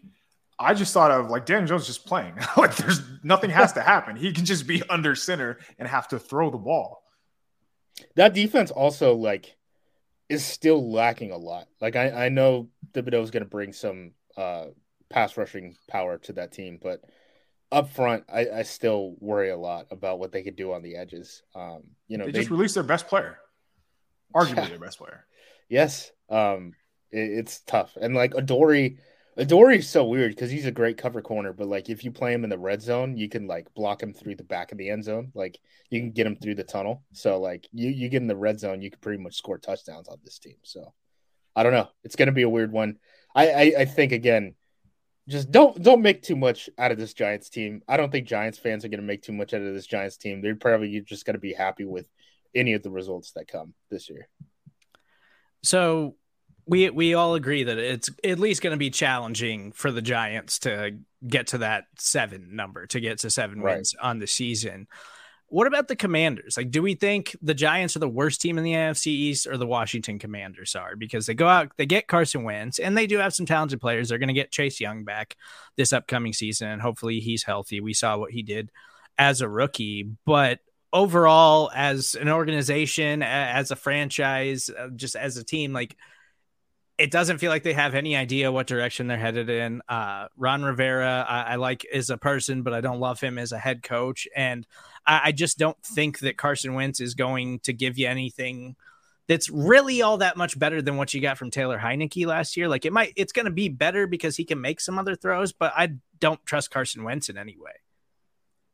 [0.60, 2.34] I just thought of like Daniel Jones just playing.
[2.58, 4.18] like there's nothing has to happen.
[4.18, 7.04] He can just be under center and have to throw the ball.
[8.16, 9.56] That defense also like
[10.30, 11.68] is still lacking a lot.
[11.82, 14.68] Like I, I know Thibodeaux is going to bring some uh,
[15.10, 17.02] pass rushing power to that team, but
[17.72, 20.96] up front, I, I, still worry a lot about what they could do on the
[20.96, 21.44] edges.
[21.54, 23.38] Um, you know, they, they just released their best player
[24.34, 24.70] arguably yeah.
[24.70, 25.26] their best player.
[25.68, 26.74] Yes, um,
[27.12, 28.98] it, it's tough, and like Adoree,
[29.40, 32.44] Adoree's so weird because he's a great cover corner, but like if you play him
[32.44, 35.06] in the red zone, you can like block him through the back of the end
[35.06, 35.32] zone.
[35.34, 37.04] Like you can get him through the tunnel.
[37.14, 40.10] So like you you get in the red zone, you can pretty much score touchdowns
[40.10, 40.58] on this team.
[40.64, 40.94] So
[41.56, 41.88] I don't know.
[42.04, 42.98] It's gonna be a weird one.
[43.34, 44.56] I, I, I think again,
[45.30, 47.82] just don't don't make too much out of this Giants team.
[47.88, 50.18] I don't think Giants fans are going to make too much out of this Giants
[50.18, 50.42] team.
[50.42, 52.10] They're probably just to be happy with
[52.56, 54.28] any of the results that come this year.
[55.64, 56.16] So
[56.70, 60.60] we we all agree that it's at least going to be challenging for the Giants
[60.60, 63.78] to get to that seven number, to get to seven right.
[63.78, 64.88] wins on the season.
[65.48, 66.58] What about the Commanders?
[66.58, 69.58] Like, do we think the Giants are the worst team in the AFC East or
[69.58, 70.96] the Washington Commanders are?
[70.96, 74.10] Because they go out, they get Carson Wentz, and they do have some talented players.
[74.10, 75.38] They're going to get Chase Young back
[75.76, 77.82] this upcoming season, and hopefully he's healthy.
[77.82, 78.70] We saw what he did
[79.18, 80.60] as a rookie, but
[80.94, 85.96] overall as an organization as a franchise uh, just as a team like
[87.00, 90.64] it doesn't feel like they have any idea what direction they're headed in uh, ron
[90.64, 93.82] rivera I, I, like as a person but i don't love him as a head
[93.82, 94.68] coach and
[95.06, 98.76] I, I just don't think that carson wentz is going to give you anything
[99.28, 102.68] that's really all that much better than what you got from Taylor Heinicke last year.
[102.68, 105.54] Like it might, it's going to be better because he can make some other throws,
[105.54, 107.74] but I don't trust Carson Wentz in any way.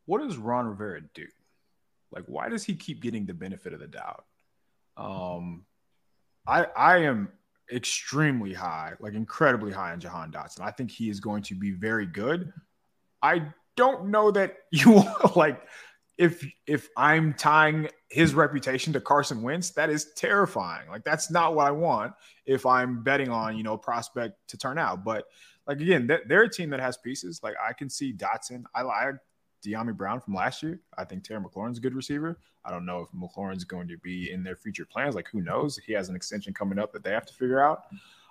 [0.06, 1.26] What does Ron Rivera do?
[2.10, 4.24] Like, why does he keep getting the benefit of the doubt?
[4.96, 5.66] Um,
[6.46, 7.28] I I am
[7.72, 10.60] extremely high, like incredibly high on Jahan Dotson.
[10.60, 12.52] I think he is going to be very good.
[13.22, 15.02] I don't know that you
[15.34, 15.62] like
[16.18, 20.88] if if I'm tying his reputation to Carson Wentz, that is terrifying.
[20.88, 22.14] Like that's not what I want
[22.46, 25.04] if I'm betting on, you know, prospect to turn out.
[25.04, 25.26] But
[25.66, 27.40] like again, they're a team that has pieces.
[27.42, 28.64] Like I can see Dotson.
[28.74, 29.12] I, I
[29.66, 30.80] Dyami Brown from last year.
[30.96, 32.38] I think Terry McLaurin's a good receiver.
[32.64, 35.14] I don't know if McLaurin's going to be in their future plans.
[35.14, 35.78] Like, who knows?
[35.78, 37.84] He has an extension coming up that they have to figure out.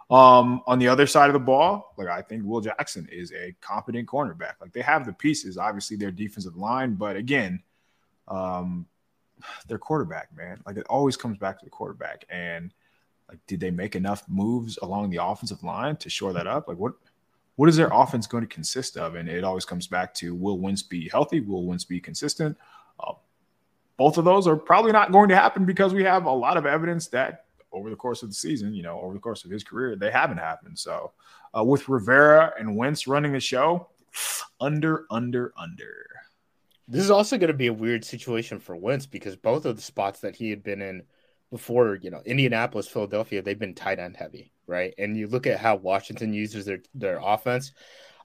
[0.09, 3.55] Um, on the other side of the ball, like I think Will Jackson is a
[3.59, 4.53] competent cornerback.
[4.61, 7.63] Like they have the pieces, obviously their defensive line, but again,
[8.27, 8.85] um,
[9.67, 10.61] their quarterback, man.
[10.65, 12.23] Like it always comes back to the quarterback.
[12.29, 12.71] And
[13.29, 16.67] like, did they make enough moves along the offensive line to shore that up?
[16.67, 16.93] Like, what
[17.55, 19.15] what is their offense going to consist of?
[19.15, 21.39] And it always comes back to will Wentz be healthy?
[21.39, 22.57] Will Wentz be consistent?
[22.99, 23.13] Uh,
[23.97, 26.65] both of those are probably not going to happen because we have a lot of
[26.65, 29.63] evidence that over the course of the season, you know, over the course of his
[29.63, 30.77] career, they haven't happened.
[30.77, 31.11] So
[31.57, 33.87] uh, with Rivera and Wentz running the show,
[34.59, 36.07] under, under, under.
[36.87, 39.81] This is also going to be a weird situation for Wentz because both of the
[39.81, 41.03] spots that he had been in
[41.55, 44.93] before, you know, Indianapolis, Philadelphia, they've been tight end heavy right?
[44.97, 47.71] And you look at how Washington uses their their offense.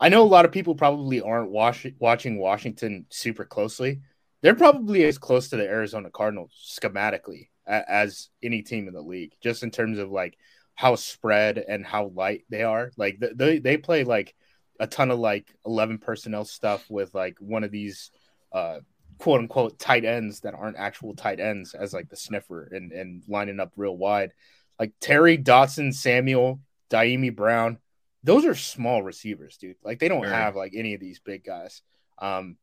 [0.00, 4.00] I know a lot of people probably aren't watch, watching Washington super closely.
[4.40, 9.32] They're probably as close to the Arizona Cardinals schematically as any team in the league,
[9.42, 10.38] just in terms of like
[10.74, 12.90] how spread and how light they are.
[12.96, 14.34] Like they they play like
[14.78, 18.10] a ton of like eleven personnel stuff with like one of these
[18.52, 18.80] uh
[19.20, 23.22] quote unquote tight ends that aren't actual tight ends as like the sniffer and and
[23.28, 24.32] lining up real wide.
[24.78, 27.78] Like Terry Dotson, Samuel, Dyami Brown,
[28.24, 29.76] those are small receivers, dude.
[29.84, 31.82] Like they don't have like any of these big guys.
[32.18, 32.56] Um,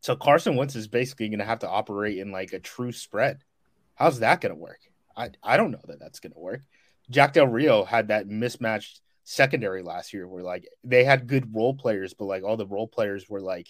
[0.00, 3.44] so Carson Wentz is basically going to have to operate in like a true spread.
[3.94, 4.80] How's that going to work?
[5.16, 6.62] I I don't know that that's going to work.
[7.10, 11.74] Jack Del Rio had that mismatched secondary last year where like they had good role
[11.74, 13.68] players, but like all the role players were like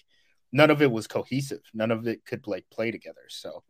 [0.53, 1.63] none of it was cohesive.
[1.75, 3.23] None of it could like play together.
[3.29, 3.63] So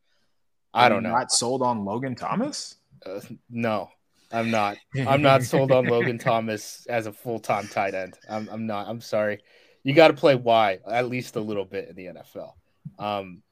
[0.74, 1.10] I don't know.
[1.10, 2.76] Not sold on Logan Thomas?
[3.04, 3.90] Uh, no,
[4.30, 4.76] I'm not.
[5.06, 8.18] I'm not sold on Logan Thomas as a full time tight end.
[8.28, 8.88] I'm, I'm not.
[8.88, 9.40] I'm sorry.
[9.82, 12.52] You got to play Y at least a little bit in the NFL.
[12.98, 13.42] Um,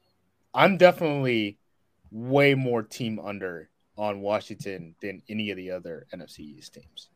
[0.53, 1.59] I'm definitely
[2.11, 7.09] way more team under on Washington than any of the other NFC East teams.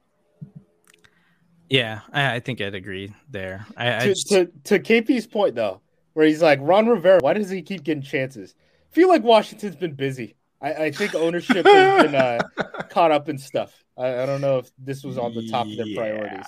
[1.70, 3.66] Yeah, I, I think I'd agree there.
[3.76, 5.82] I, I to, just, to to KP's point though,
[6.16, 8.56] where he's like Ron Rivera, why does he keep getting chances?
[8.92, 10.36] I feel like Washington's been busy.
[10.62, 12.40] I, I think ownership has been uh,
[12.90, 13.84] caught up in stuff.
[13.98, 16.46] I, I, don't know if this was on the top of their priorities.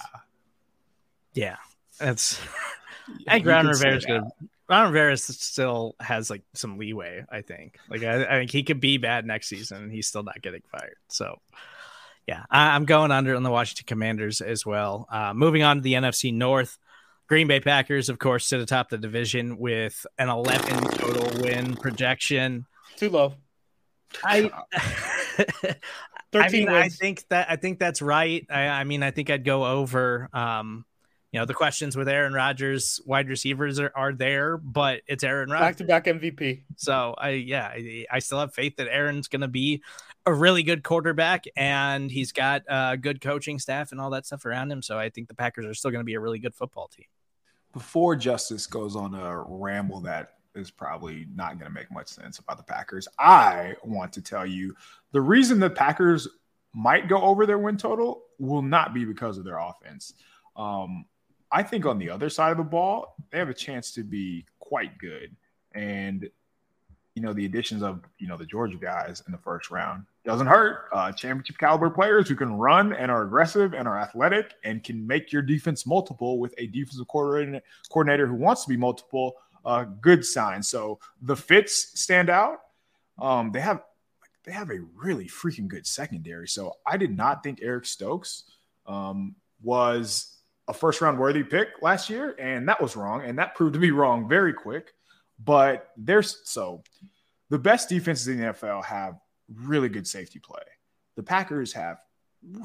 [1.33, 1.57] Yeah,
[1.99, 2.39] that's.
[3.27, 4.23] I think Ron Rivera's good.
[4.69, 7.25] Ron Rivera still has like some leeway.
[7.29, 7.77] I think.
[7.89, 10.63] Like I, I, think he could be bad next season, and he's still not getting
[10.71, 10.95] fired.
[11.09, 11.39] So,
[12.25, 15.07] yeah, I, am going under on the Washington Commanders as well.
[15.11, 16.77] Uh, moving on to the NFC North,
[17.27, 22.65] Green Bay Packers, of course, sit atop the division with an 11 total win projection.
[22.95, 23.33] Too low.
[24.23, 24.49] I.
[26.33, 26.85] I mean, wins.
[26.85, 28.45] I think that I think that's right.
[28.49, 30.29] I, I mean, I think I'd go over.
[30.33, 30.85] Um,
[31.31, 35.49] you know the questions with Aaron Rodgers, wide receivers are, are there, but it's Aaron
[35.49, 36.63] Rodgers, back to back MVP.
[36.77, 39.83] So I yeah, I, I, still have faith that Aaron's going to be
[40.25, 44.25] a really good quarterback, and he's got a uh, good coaching staff and all that
[44.25, 44.81] stuff around him.
[44.81, 47.05] So I think the Packers are still going to be a really good football team.
[47.77, 52.39] Before Justis goes on a ramble that is probably not going to make much sense
[52.39, 54.75] about the Packers, I want to tell you
[55.11, 56.27] the reason the Packers
[56.73, 60.13] might go over their win total will not be because of their offense.
[60.55, 61.05] Um,
[61.51, 64.47] I think on the other side of the ball, they have a chance to be
[64.57, 65.35] quite good.
[65.75, 66.27] And
[67.13, 70.47] you know, the additions of you know the Georgia guys in the first round doesn't
[70.47, 70.89] hurt.
[70.91, 75.07] Uh, championship caliber players who can run and are aggressive and are athletic and can
[75.07, 79.35] make your defense multiple with a defensive coordinator coordinator who wants to be multiple.
[79.63, 80.61] Uh, good sign.
[80.61, 82.59] So the fits stand out.
[83.17, 83.81] Um, they have
[84.43, 86.49] they have a really freaking good secondary.
[86.49, 88.43] So I did not think Eric Stokes
[88.85, 90.35] um, was
[90.67, 93.23] a first round worthy pick last year, and that was wrong.
[93.23, 94.93] And that proved to be wrong very quick.
[95.41, 96.83] But there's so
[97.49, 99.15] the best defenses in the NFL have
[99.53, 100.63] really good safety play.
[101.15, 101.97] The Packers have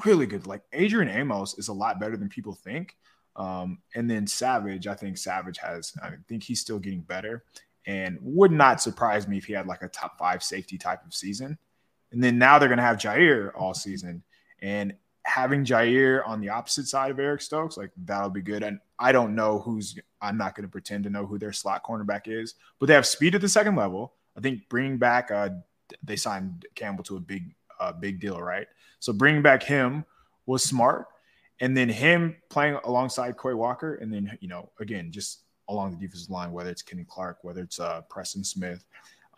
[0.05, 2.95] really good, like Adrian Amos is a lot better than people think.
[3.35, 7.43] Um, and then Savage, I think Savage has, I think he's still getting better
[7.85, 11.13] and would not surprise me if he had like a top five safety type of
[11.13, 11.57] season.
[12.11, 14.23] And then now they're going to have Jaire all season.
[14.61, 14.93] And
[15.25, 18.61] having Jaire on the opposite side of Eric Stokes, like that'll be good.
[18.61, 21.83] And I don't know who's, I'm not going to pretend to know who their slot
[21.83, 24.13] cornerback is, but they have speed at the second level.
[24.37, 25.49] I think bringing back, uh,
[26.03, 28.67] they signed Campbell to a big, uh, big deal, right?
[28.99, 30.05] So bringing back him
[30.45, 31.07] was smart.
[31.59, 33.95] And then him playing alongside Quay Walker.
[33.95, 37.61] And then, you know, again, just along the defensive line, whether it's Kenny Clark, whether
[37.61, 38.83] it's uh, Preston Smith,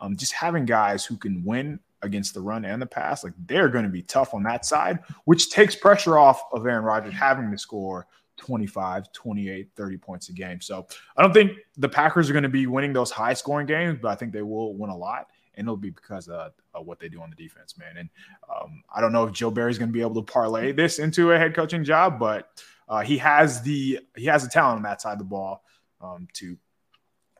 [0.00, 3.68] um, just having guys who can win against the run and the pass, like they're
[3.68, 7.50] going to be tough on that side, which takes pressure off of Aaron Rodgers having
[7.50, 8.06] to score
[8.36, 10.60] 25, 28, 30 points a game.
[10.60, 13.98] So I don't think the Packers are going to be winning those high scoring games,
[14.00, 15.28] but I think they will win a lot.
[15.56, 17.96] And it'll be because of, of what they do on the defense, man.
[17.96, 18.10] And
[18.54, 21.32] um, I don't know if Joe Barry's going to be able to parlay this into
[21.32, 22.50] a head coaching job, but
[22.88, 25.64] uh, he has the he has the talent on that side of the ball
[26.00, 26.56] um, to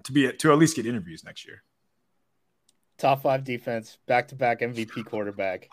[0.04, 1.62] to be to at least get interviews next year
[2.98, 5.68] top five defense, back to back MVP quarterback,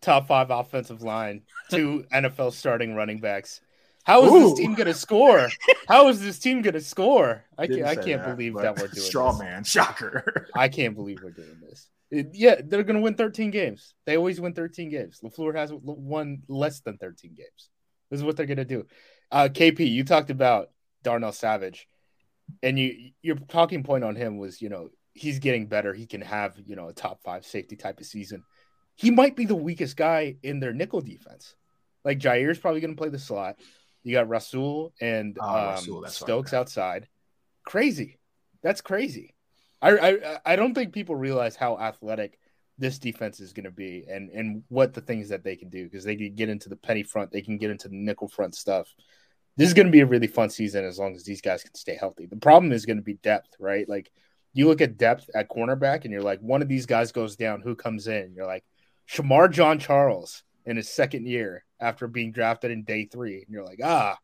[0.00, 3.60] top five offensive line, two NFL starting running backs.
[4.04, 4.50] How is Ooh.
[4.50, 5.48] this team going to score?
[5.88, 7.44] How is this team going to score?
[7.58, 9.40] I can't, I can't that, believe that we're doing straw this.
[9.40, 10.48] man shocker.
[10.54, 11.88] I can't believe we're doing this.
[12.10, 13.94] It, yeah, they're going to win 13 games.
[14.04, 15.20] They always win 13 games.
[15.24, 17.70] LaFleur has won less than 13 games.
[18.10, 18.86] This is what they're going to do.
[19.32, 20.68] Uh, KP, you talked about
[21.02, 21.88] Darnell Savage,
[22.62, 25.94] and you your talking point on him was, you know, he's getting better.
[25.94, 28.44] He can have, you know, a top five safety type of season.
[28.96, 31.54] He might be the weakest guy in their nickel defense.
[32.04, 33.56] Like Jaire's probably going to play the slot.
[34.04, 37.08] You got Rasul and oh, um, Rasul, Stokes right, outside.
[37.64, 38.18] Crazy.
[38.62, 39.34] That's crazy.
[39.82, 42.38] I, I I don't think people realize how athletic
[42.78, 45.84] this defense is going to be and and what the things that they can do
[45.84, 48.54] because they can get into the penny front, they can get into the nickel front
[48.54, 48.94] stuff.
[49.56, 51.74] This is going to be a really fun season as long as these guys can
[51.74, 52.26] stay healthy.
[52.26, 53.88] The problem is going to be depth, right?
[53.88, 54.10] Like
[54.52, 57.60] you look at depth at cornerback and you're like, one of these guys goes down,
[57.60, 58.32] who comes in?
[58.34, 58.64] You're like,
[59.08, 63.42] Shemar Jean-Charles in his second year after being drafted in day three.
[63.42, 64.18] And you're like, ah,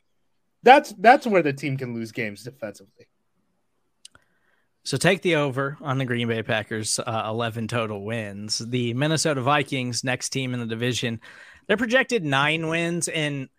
[0.63, 3.07] that's that's where the team can lose games defensively.
[4.83, 8.59] So take the over on the Green Bay Packers, uh, 11 total wins.
[8.59, 11.21] The Minnesota Vikings, next team in the division,
[11.67, 13.07] they're projected nine wins.
[13.09, 13.51] And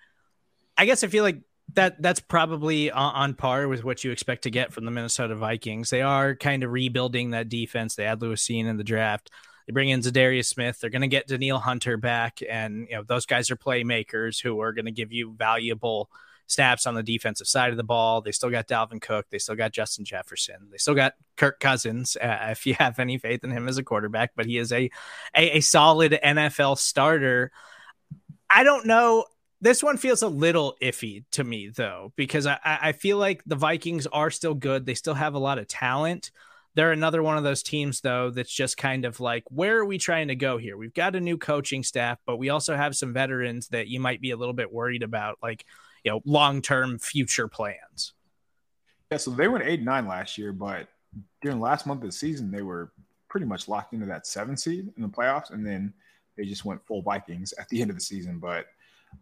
[0.76, 1.42] I guess I feel like
[1.76, 5.92] that that's probably on, par with what you expect to get from the Minnesota Vikings.
[5.92, 7.96] They are kind of rebuilding that defense.
[7.96, 9.30] They had Lewis Cine in the draft.
[9.72, 10.82] They bring in Za'Darius Smith.
[10.82, 14.60] They're going to get Danielle Hunter back, and you know those guys are playmakers who
[14.60, 16.10] are going to give you valuable
[16.46, 18.20] snaps on the defensive side of the ball.
[18.20, 19.28] They still got Dalvin Cook.
[19.30, 20.68] They still got Justin Jefferson.
[20.72, 23.84] They still got Kirk Cousins, uh, if you have any faith in him as a
[23.84, 24.92] quarterback, but he is a,
[25.34, 27.54] a, a solid NFL starter.
[28.50, 29.24] I don't know.
[29.62, 33.56] This one feels a little iffy to me, though, because I, I feel like the
[33.56, 34.86] Vikings are still good.
[34.86, 36.32] They still have a lot of talent
[36.74, 39.98] they're another one of those teams, though, that's just kind of like, where are we
[39.98, 40.78] trying to go here?
[40.78, 44.22] We've got a new coaching staff, but we also have some veterans that you might
[44.22, 45.66] be a little bit worried about, like,
[46.04, 48.14] you know, long term future plans.
[49.12, 50.88] Yeah, so they went eight and nine last year, but
[51.42, 52.94] during last month of the season, they were
[53.28, 55.94] pretty much locked into that seven seed in the playoffs, and then
[56.38, 58.40] they just went full Vikings at the end of the season.
[58.40, 58.68] But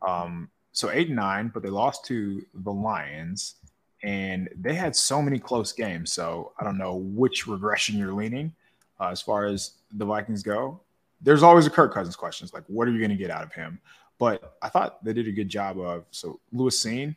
[0.08, 3.56] um, so eight and nine, but they lost to the Lions
[4.04, 6.12] and they had so many close games.
[6.12, 8.54] So I don't know which regression you're leaning
[9.00, 10.80] uh, as far as the Vikings go.
[11.22, 13.52] There's always a Kirk Cousins questions like, what are you going to get out of
[13.52, 13.80] him?
[14.18, 17.16] But I thought they did a good job of so Lewis Cine,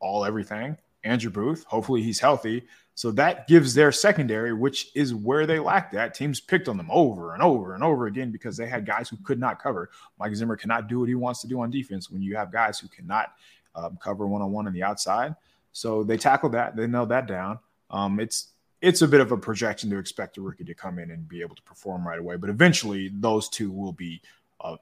[0.00, 0.76] all everything.
[1.04, 2.64] Andrew Booth, hopefully he's healthy.
[2.94, 6.14] So that gives their secondary, which is where they lacked that.
[6.14, 9.16] Teams picked on them over and over and over again because they had guys who
[9.24, 9.90] could not cover.
[10.18, 12.78] Mike Zimmer cannot do what he wants to do on defense when you have guys
[12.78, 13.32] who cannot
[13.74, 15.34] um, cover one on one on the outside.
[15.74, 16.76] So they tackled that.
[16.76, 17.58] They nailed that down.
[17.90, 18.48] Um, it's
[18.80, 21.40] it's a bit of a projection to expect a rookie to come in and be
[21.40, 24.20] able to perform right away, but eventually those two will be
[24.60, 24.76] uh,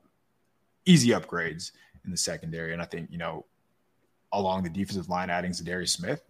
[0.84, 1.72] easy upgrades
[2.04, 2.72] in the secondary.
[2.72, 3.46] And I think you know,
[4.32, 6.22] along the defensive line, adding Za'Darius Smith,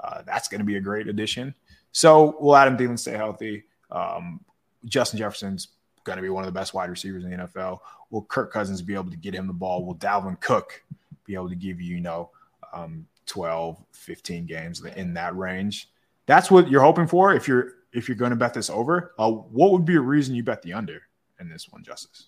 [0.00, 1.54] uh, that's going to be a great addition.
[1.92, 3.64] So will Adam Thielen stay healthy?
[3.90, 4.40] Um,
[4.84, 5.68] Justin Jefferson's
[6.04, 7.80] going to be one of the best wide receivers in the NFL.
[8.10, 9.84] Will Kirk Cousins be able to get him the ball?
[9.84, 10.82] Will Dalvin Cook
[11.24, 12.30] be able to give you, you know,
[12.72, 15.90] um, 12, 15 games in that range.
[16.26, 19.14] That's what you're hoping for if you're if you're going to bet this over.
[19.18, 21.02] Uh, what would be a reason you bet the under
[21.40, 22.24] in this one, Justis?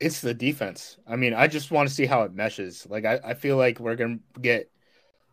[0.00, 0.96] It's the defense.
[1.06, 2.86] I mean, I just want to see how it meshes.
[2.88, 4.70] Like, I, I feel like we're going to get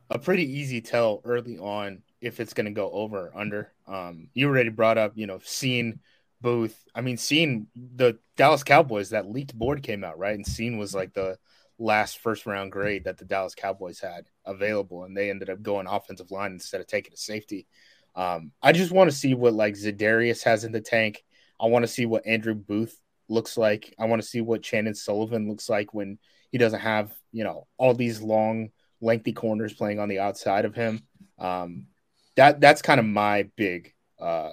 [0.09, 3.71] a pretty easy tell early on if it's going to go over or under.
[3.87, 5.99] Um, you already brought up, you know, Cine
[6.41, 6.77] Booth.
[6.93, 10.35] I mean, seeing the Dallas Cowboys, that leaked board came out, right?
[10.35, 11.37] And Cine was like the
[11.77, 15.87] last first round grade that the Dallas Cowboys had available, and they ended up going
[15.87, 17.67] offensive line instead of taking a safety.
[18.15, 21.23] Um, I just want to see what like Za'Darius has in the tank.
[21.59, 22.97] I want to see what Andrew Booth
[23.27, 23.93] looks like.
[23.99, 26.17] I want to see what Chandon Sullivan looks like when
[26.51, 28.69] he doesn't have you know all these long,
[29.01, 31.01] lengthy corners playing on the outside of him.
[31.37, 31.87] Um,
[32.35, 34.51] that that's kind of my big uh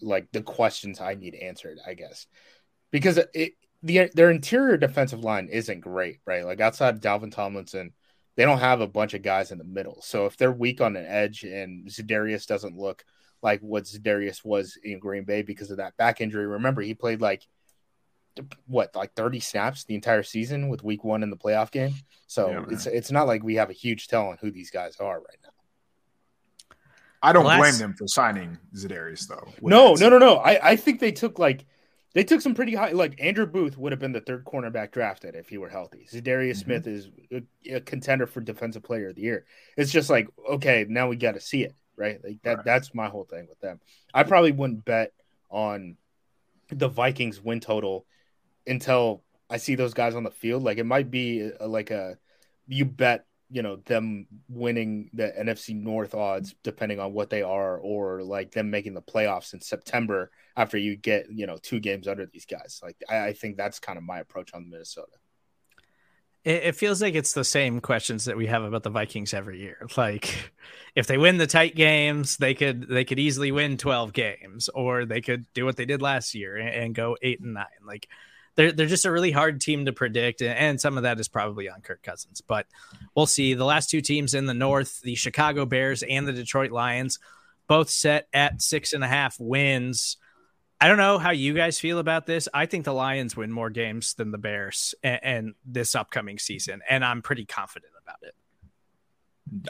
[0.00, 2.26] like the questions I need answered, I guess,
[2.90, 3.52] because it
[3.82, 6.44] the their interior defensive line isn't great, right?
[6.44, 7.92] Like outside of Dalvin Tomlinson,
[8.36, 10.00] they don't have a bunch of guys in the middle.
[10.02, 13.04] So if they're weak on an edge and Za'Darius doesn't look
[13.42, 17.20] like what Za'Darius was in Green Bay because of that back injury, remember he played
[17.20, 17.46] like
[18.66, 21.94] what like 30 snaps the entire season with week one in the playoff game.
[22.26, 24.96] So yeah, it's it's not like we have a huge tell on who these guys
[24.98, 25.48] are right now.
[27.24, 29.48] I don't blame them for signing Za'Darius though.
[29.60, 30.36] No, no, no, no.
[30.36, 31.66] I, I think they took like
[32.14, 32.92] they took some pretty high.
[32.92, 36.06] Like Andrew Booth would have been the third cornerback drafted if he were healthy.
[36.10, 36.58] Za'Darius mm-hmm.
[36.58, 39.46] Smith is a, a, contender for defensive player of the year.
[39.76, 42.22] It's just like okay, now we got to see it, right?
[42.22, 42.58] Like that.
[42.58, 42.64] Right.
[42.64, 43.80] That's my whole thing with them.
[44.12, 45.12] I probably wouldn't bet
[45.50, 45.96] on
[46.70, 48.06] the Vikings win total
[48.66, 50.62] until I see those guys on the field.
[50.62, 52.18] Like it might be a, like a
[52.66, 57.76] you bet you know them winning the NFC North odds depending on what they are,
[57.78, 62.08] or like them making the playoffs in September after you get you know two games
[62.08, 62.80] under these guys.
[62.82, 65.12] Like I, I think that's kind of my approach on Minnesota.
[66.44, 69.60] It, it feels like it's the same questions that we have about the Vikings every
[69.60, 69.86] year.
[69.96, 70.52] Like
[70.96, 75.04] if they win the tight games, they could they could easily win twelve games, or
[75.04, 77.66] they could do what they did last year and, and go eight and nine.
[77.86, 78.08] Like
[78.54, 81.68] they're they're just a really hard team to predict, and some of that is probably
[81.68, 82.40] on Kirk Cousins.
[82.40, 82.66] But
[83.14, 83.54] we'll see.
[83.54, 87.18] The last two teams in the North, the Chicago Bears and the Detroit Lions,
[87.66, 90.18] both set at six and a half wins.
[90.80, 92.48] I don't know how you guys feel about this.
[92.52, 96.80] I think the Lions win more games than the Bears and, and this upcoming season,
[96.88, 98.34] and I'm pretty confident about it.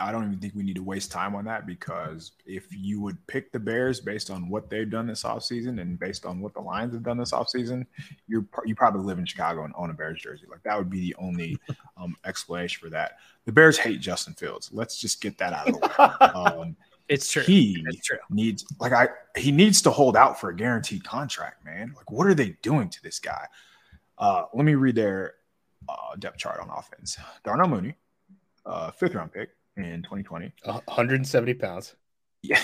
[0.01, 3.27] I don't even think we need to waste time on that because if you would
[3.27, 6.61] pick the Bears based on what they've done this offseason and based on what the
[6.61, 7.87] Lions have done this offseason,
[8.29, 10.47] you're you probably live in Chicago and own a Bears jersey.
[10.49, 11.59] Like that would be the only
[11.97, 13.19] um, explanation for that.
[13.45, 14.71] The Bears hate Justin Fields.
[14.73, 16.29] Let's just get that out of the way.
[16.33, 16.77] Um,
[17.09, 17.43] it's true.
[17.43, 18.19] He it's true.
[18.31, 21.93] needs like I he needs to hold out for a guaranteed contract, man.
[21.97, 23.47] Like what are they doing to this guy?
[24.19, 25.35] Uh, let me read their
[25.89, 27.19] uh, depth chart on offense.
[27.43, 27.95] Darnell Mooney,
[28.65, 30.53] uh, fifth round pick in 2020.
[30.65, 31.95] 170 pounds.
[32.43, 32.61] Yeah.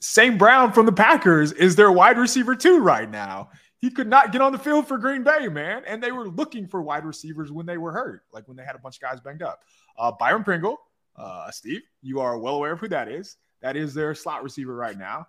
[0.00, 0.36] St.
[0.36, 3.50] Brown from the Packers is their wide receiver too right now.
[3.78, 5.82] he could not get on the field for Green Bay, man.
[5.86, 8.76] And they were looking for wide receivers when they were hurt, like when they had
[8.76, 9.62] a bunch of guys banged up.
[9.98, 10.78] Uh, Byron Pringle,
[11.16, 13.36] uh, Steve, you are well aware of who that is.
[13.60, 15.26] That is their slot receiver right now.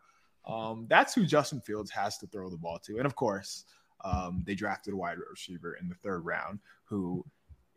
[0.47, 2.97] Um, that's who Justin Fields has to throw the ball to.
[2.97, 3.65] And of course,
[4.03, 7.25] um, they drafted a wide receiver in the third round who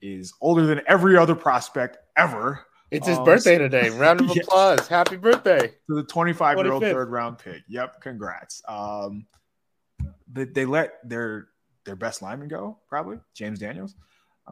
[0.03, 2.65] is older than every other prospect ever.
[2.91, 3.91] It's his um, birthday today.
[3.99, 4.87] Round of applause.
[4.87, 5.73] Happy birthday.
[5.89, 7.63] To the 25 year old third round pick.
[7.69, 8.01] Yep.
[8.01, 8.63] Congrats.
[8.69, 9.27] Um,
[10.33, 11.49] they, they let their
[11.85, 13.95] their best lineman go, probably James Daniels,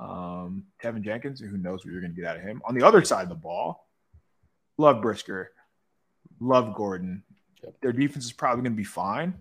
[0.00, 2.62] um, Teven Jenkins, who knows what you're going to get out of him.
[2.64, 3.88] On the other side of the ball,
[4.78, 5.50] love Brisker,
[6.40, 7.24] love Gordon.
[7.62, 7.74] Yep.
[7.82, 9.34] Their defense is probably going to be fine,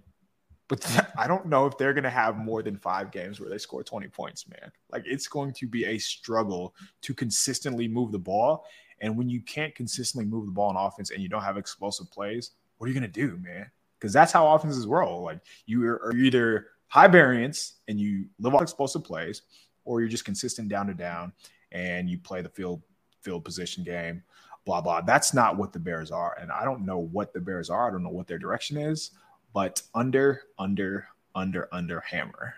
[0.74, 3.57] but I don't know if they're going to have more than five games where they
[3.57, 4.71] score 20 points, man.
[4.91, 8.65] Like it's going to be a struggle to consistently move the ball.
[8.99, 12.09] And when you can't consistently move the ball in offense and you don't have explosive
[12.11, 13.69] plays, what are you going to do, man?
[13.99, 15.24] Because that's how offenses roll.
[15.24, 19.43] Like you are, either high variance and you live off explosive plays,
[19.86, 21.34] or you're just consistent down to down
[21.71, 22.82] and you play the field
[23.21, 24.24] field position game,
[24.65, 25.01] blah blah.
[25.01, 27.88] That's not what the Bears are, and I don't know what the Bears are.
[27.88, 29.11] I don't know what their direction is
[29.54, 32.56] but under, under, under, under hammer.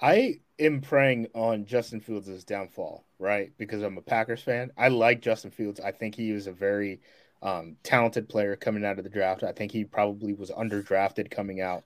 [0.00, 3.52] I am preying on Justin Fields' downfall, right?
[3.58, 4.70] Because I'm a Packers fan.
[4.76, 5.80] I like Justin Fields.
[5.80, 7.00] I think he was a very
[7.42, 9.42] um, talented player coming out of the draft.
[9.42, 11.84] I think he probably was underdrafted coming out.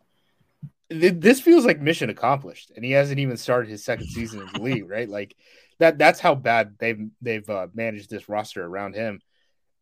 [0.88, 4.60] This feels like mission accomplished, and he hasn't even started his second season in the
[4.62, 5.08] league, right?
[5.08, 5.34] Like
[5.78, 5.96] that.
[5.96, 9.20] That's how bad they've they've uh, managed this roster around him.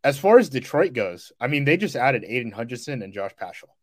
[0.04, 3.74] As far as Detroit goes, I mean, they just added Aidan Hutchinson and Josh Paschal.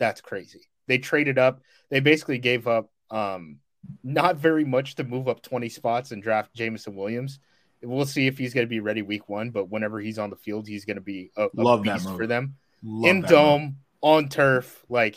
[0.00, 0.62] That's crazy.
[0.88, 1.60] They traded up.
[1.90, 3.58] They basically gave up um,
[4.02, 7.38] not very much to move up 20 spots and draft Jameson Williams.
[7.82, 10.36] We'll see if he's going to be ready week one, but whenever he's on the
[10.36, 12.56] field, he's going to be a, a Love beast for them.
[12.82, 13.72] Love in dome, move.
[14.02, 14.84] on turf.
[14.88, 15.16] Like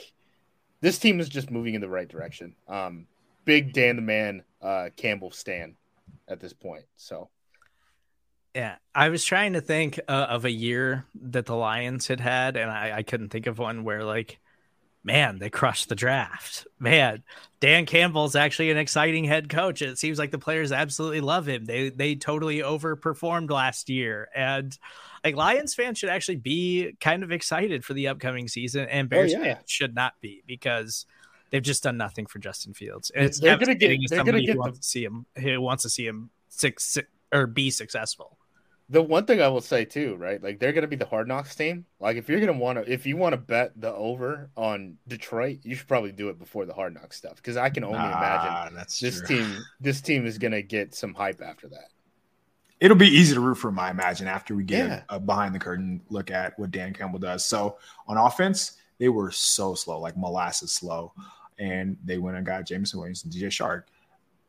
[0.81, 2.55] this team is just moving in the right direction.
[2.67, 3.07] Um,
[3.45, 5.75] big Dan the Man uh, Campbell stand
[6.27, 6.83] at this point.
[6.95, 7.29] So
[8.55, 12.55] yeah, I was trying to think uh, of a year that the Lions had had,
[12.55, 14.39] and I, I couldn't think of one where like
[15.03, 16.65] man, they crushed the draft.
[16.79, 17.23] Man,
[17.59, 19.81] Dan Campbell's actually an exciting head coach.
[19.81, 21.65] It seems like the players absolutely love him.
[21.65, 24.77] They they totally overperformed last year, and
[25.23, 29.09] like Lions fans should actually be kind of excited for the upcoming season, and oh,
[29.09, 29.55] Bears oh, yeah.
[29.55, 31.05] fans should not be because
[31.49, 33.11] they've just done nothing for Justin Fields.
[33.11, 33.99] And it's they're gonna get.
[34.09, 35.25] They're gonna get who wants to see him.
[35.37, 36.97] Who wants to see him six
[37.31, 38.37] or be successful
[38.89, 40.41] the one thing I will say too, right?
[40.41, 41.85] Like they're gonna be the hard knocks team.
[41.99, 45.59] Like if you're gonna want to, if you want to bet the over on Detroit,
[45.63, 48.17] you should probably do it before the hard knocks stuff because I can only nah,
[48.17, 49.27] imagine ah, this true.
[49.27, 49.57] team.
[49.79, 51.89] This team is gonna get some hype after that.
[52.79, 55.03] It'll be easy to root for I imagine, after we get yeah.
[55.09, 57.45] a, a behind the curtain look at what Dan Campbell does.
[57.45, 57.77] So
[58.07, 61.13] on offense, they were so slow, like molasses slow,
[61.57, 63.83] and they went and got Jameson Williams and DJ Chark.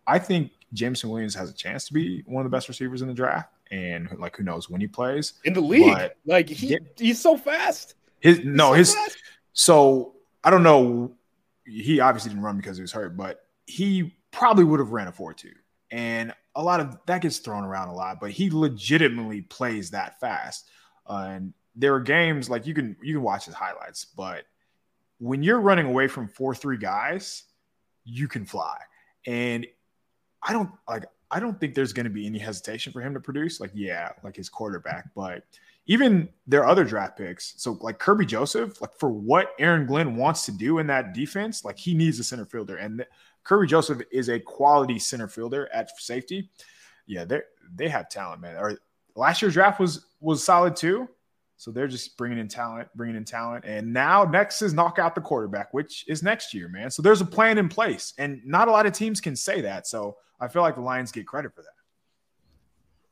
[0.07, 3.09] I think Jameson Williams has a chance to be one of the best receivers in
[3.09, 5.93] the draft and like who knows when he plays in the league.
[5.93, 7.95] But like he, he's so fast.
[8.21, 9.17] His no, so his fast.
[9.53, 10.15] so
[10.45, 11.13] I don't know.
[11.67, 15.13] He obviously didn't run because he was hurt, but he probably would have ran a
[15.13, 15.53] four two.
[15.91, 20.21] And a lot of that gets thrown around a lot, but he legitimately plays that
[20.21, 20.69] fast.
[21.09, 24.45] Uh, and there are games like you can you can watch his highlights, but
[25.19, 27.43] when you're running away from four three guys,
[28.05, 28.79] you can fly.
[29.27, 29.67] And
[30.41, 33.19] I don't like I don't think there's going to be any hesitation for him to
[33.19, 33.59] produce.
[33.59, 35.43] Like, yeah, like his quarterback, but
[35.87, 37.55] even their other draft picks.
[37.57, 41.65] So, like Kerby Joseph, like for what Aaron Glenn wants to do in that defense,
[41.65, 43.05] like he needs a center fielder, and
[43.45, 46.51] Kerby Joseph is a quality center fielder at safety.
[47.07, 47.41] Yeah, they
[47.75, 48.57] they have talent, man.
[48.57, 48.79] Or
[49.17, 51.09] last year's draft was was solid too.
[51.57, 55.17] So they're just bringing in talent, bringing in talent, and now next is knock out
[55.17, 56.93] the quarterback, which is next year, man.
[56.93, 59.89] So there's a plan in place, and not a lot of teams can say that.
[59.89, 61.69] So I feel like the Lions get credit for that.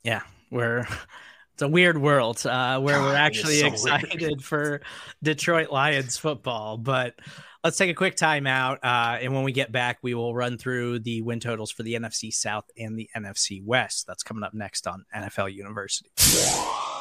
[0.05, 0.81] Yeah, we're
[1.55, 4.43] it's a weird world uh, where God, we're actually so excited weird.
[4.45, 4.81] for
[5.23, 6.77] Detroit Lions football.
[6.77, 7.15] But
[7.65, 11.01] let's take a quick timeout, uh, and when we get back, we will run through
[11.01, 14.07] the win totals for the NFC South and the NFC West.
[14.07, 16.11] That's coming up next on NFL University.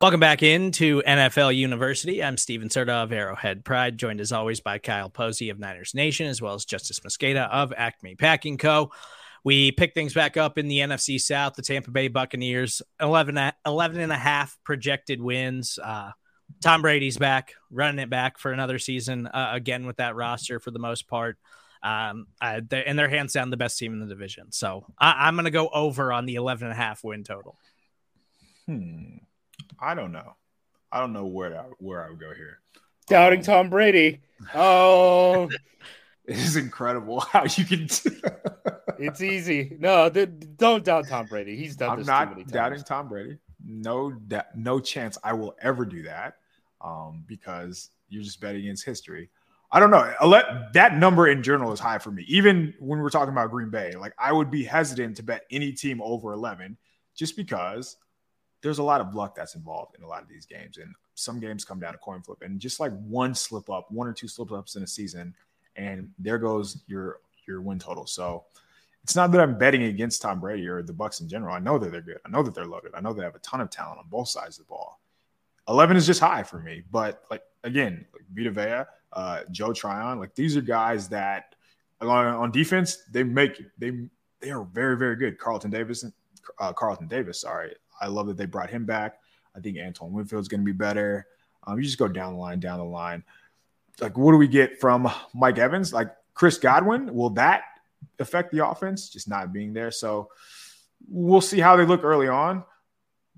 [0.00, 2.22] Welcome back into NFL University.
[2.22, 6.28] I'm Stephen Serda of Arrowhead Pride, joined as always by Kyle Posey of Niners Nation,
[6.28, 8.92] as well as Justis Mosqueda of Acme Packing Co.
[9.42, 11.54] We pick things back up in the NFC South.
[11.54, 15.80] The Tampa Bay Buccaneers, 11, 11 and a half projected wins.
[15.82, 16.12] Uh,
[16.62, 20.70] Tom Brady's back, running it back for another season, uh, again with that roster for
[20.70, 21.38] the most part.
[21.82, 24.52] Um, uh, and they're hands down the best team in the division.
[24.52, 27.58] So I, am going to go over on the 11 and a half win total.
[28.66, 29.16] Hmm.
[29.78, 30.34] I don't know.
[30.90, 32.60] I don't know where I, where I would go here.
[33.08, 34.20] Doubting Tom Brady.
[34.54, 35.48] Oh,
[36.24, 37.84] it is incredible how you can.
[38.98, 39.76] it's easy.
[39.78, 41.56] No, don't doubt Tom Brady.
[41.56, 41.90] He's done.
[41.90, 43.38] I'm not doubting Tom Brady.
[43.64, 44.12] No,
[44.54, 46.36] no chance I will ever do that,
[46.80, 49.30] um, because you're just betting against history.
[49.70, 50.10] I don't know.
[50.24, 52.24] Let that number in general is high for me.
[52.26, 55.72] Even when we're talking about Green Bay, like I would be hesitant to bet any
[55.72, 56.78] team over 11
[57.14, 57.96] just because
[58.62, 60.78] there's a lot of luck that's involved in a lot of these games.
[60.78, 62.42] And some games come down to coin flip.
[62.42, 65.34] And just like one slip up, one or two slip ups in a season,
[65.76, 68.06] and there goes your your win total.
[68.06, 68.44] So
[69.04, 71.54] it's not that I'm betting against Tom Brady or the Bucs in general.
[71.54, 72.18] I know that they're good.
[72.26, 72.92] I know that they're loaded.
[72.94, 75.00] I know they have a ton of talent on both sides of the ball.
[75.68, 76.82] 11 is just high for me.
[76.90, 81.54] But like again, like Vita Vea, uh, Joe Tryon, like these are guys that
[82.00, 83.92] on, on defense they make they
[84.40, 85.38] they are very very good.
[85.38, 86.04] Carlton Davis,
[86.58, 87.40] uh, Carlton Davis.
[87.40, 89.18] Sorry, I love that they brought him back.
[89.56, 91.26] I think Antoine Winfield's going to be better.
[91.66, 93.24] Um, you just go down the line, down the line.
[94.00, 95.92] Like, what do we get from Mike Evans?
[95.92, 97.62] Like Chris Godwin, will that
[98.18, 99.08] affect the offense?
[99.08, 99.90] Just not being there.
[99.90, 100.30] So
[101.08, 102.64] we'll see how they look early on.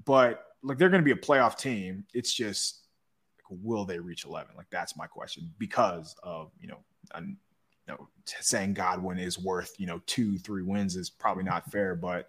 [0.04, 2.04] But like, they're going to be a playoff team.
[2.12, 2.80] It's just,
[3.38, 4.54] like, will they reach 11?
[4.56, 6.78] Like, that's my question because of, you know,
[7.18, 7.36] you
[7.88, 11.94] know, saying Godwin is worth, you know, two, three wins is probably not fair.
[11.94, 12.28] But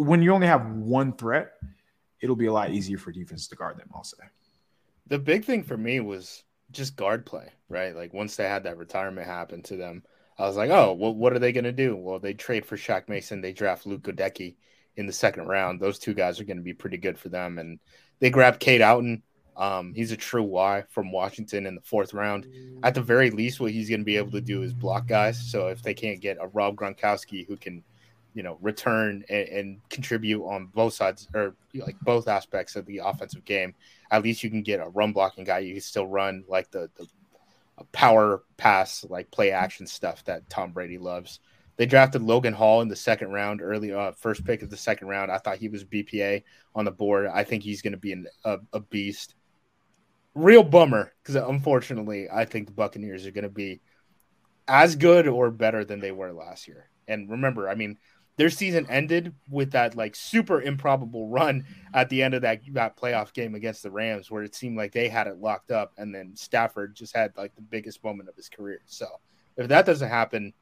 [0.00, 1.52] when you only have one threat,
[2.22, 4.16] it'll be a lot easier for defense to guard them, I'll say.
[5.08, 7.94] The big thing for me was just guard play, right?
[7.94, 10.02] Like once they had that retirement happen to them,
[10.38, 11.96] I was like, oh, well, what are they going to do?
[11.96, 13.42] Well, they trade for Shaq Mason.
[13.42, 14.56] They draft Luke Goedeke
[14.96, 15.80] in the second round.
[15.80, 17.58] Those two guys are going to be pretty good for them.
[17.58, 17.78] And
[18.20, 19.20] they grab Cade Otton.
[19.54, 22.46] Um, he's a true Y from Washington in the fourth round.
[22.82, 25.38] At the very least, what he's going to be able to do is block guys.
[25.50, 27.84] So if they can't get a Rob Gronkowski who can–
[28.34, 32.98] you know return and, and, contribute on both sides or like both aspects of the
[32.98, 33.74] offensive game
[34.10, 35.60] at least you can get a run blocking guy.
[35.60, 37.06] You can still run like the, the
[37.92, 41.40] power pass like play action stuff that tom brady loves.
[41.76, 45.08] They drafted logan hall in the second round early uh, first pick of the second
[45.08, 45.30] round.
[45.30, 46.42] I thought he was bpa
[46.74, 47.26] on the board.
[47.26, 49.34] I think he's going to be an, a, a beast.
[50.34, 53.80] Real bummer because unfortunately i think the buccaneers are going to be
[54.68, 56.88] as good or better than they were last year.
[57.08, 57.98] And remember i mean
[58.40, 61.62] their season ended with that like super improbable run
[61.92, 64.92] at the end of that that playoff game against the Rams, where it seemed like
[64.92, 68.36] they had it locked up, and then Stafford just had like the biggest moment of
[68.36, 68.80] his career.
[68.86, 69.06] So
[69.58, 70.54] if that doesn't happen,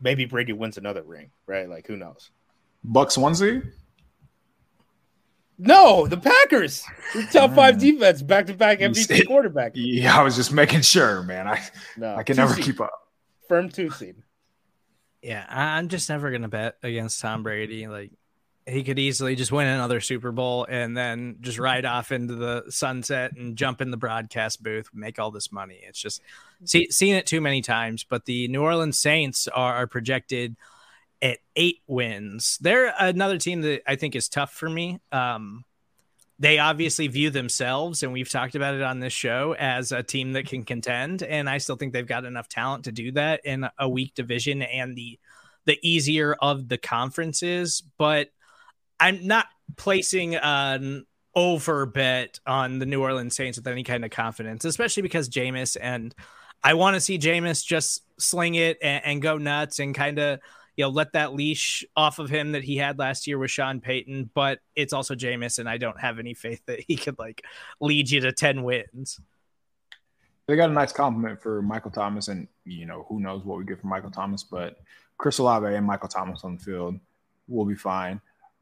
[0.00, 1.68] maybe Brady wins another ring, right?
[1.68, 2.30] Like who knows?
[2.82, 3.64] Bucs one seed.
[5.58, 6.82] No, the Packers.
[7.12, 7.80] The top five mm.
[7.80, 9.72] defense, back to back MVP quarterback.
[9.74, 11.46] Yeah, I was just making sure, man.
[11.46, 11.62] I
[11.98, 12.64] no, I can never seed.
[12.64, 12.92] keep up.
[13.50, 14.16] Firm two seed.
[15.26, 17.42] Yeah, I'm just never gonna bet against Tom mm-hmm.
[17.42, 17.88] Brady.
[17.88, 18.12] Like
[18.64, 21.64] he could easily just win another Super Bowl and then just mm-hmm.
[21.64, 25.80] ride off into the sunset and jump in the broadcast booth, make all this money.
[25.82, 26.66] It's just mm-hmm.
[26.66, 28.04] see, seen it too many times.
[28.04, 30.54] But the New Orleans Saints are, are projected
[31.20, 32.56] at eight wins.
[32.60, 35.00] They're another team that I think is tough for me.
[35.10, 35.64] Um,
[36.38, 40.32] they obviously view themselves, and we've talked about it on this show, as a team
[40.32, 41.22] that can contend.
[41.22, 44.62] And I still think they've got enough talent to do that in a weak division
[44.62, 45.18] and the
[45.64, 47.82] the easier of the conferences.
[47.98, 48.28] But
[49.00, 54.10] I'm not placing an over bet on the New Orleans Saints with any kind of
[54.10, 56.14] confidence, especially because Jameis and
[56.62, 60.40] I want to see Jameis just sling it and, and go nuts and kind of
[60.76, 63.80] you know, let that leash off of him that he had last year with Sean
[63.80, 67.44] Payton, but it's also Jameis, and I don't have any faith that he could like
[67.80, 69.20] lead you to 10 wins.
[70.46, 73.64] They got a nice compliment for Michael Thomas, and you know, who knows what we
[73.64, 74.78] get from Michael Thomas, but
[75.18, 77.00] Chris Olave and Michael Thomas on the field
[77.48, 78.20] will be fine.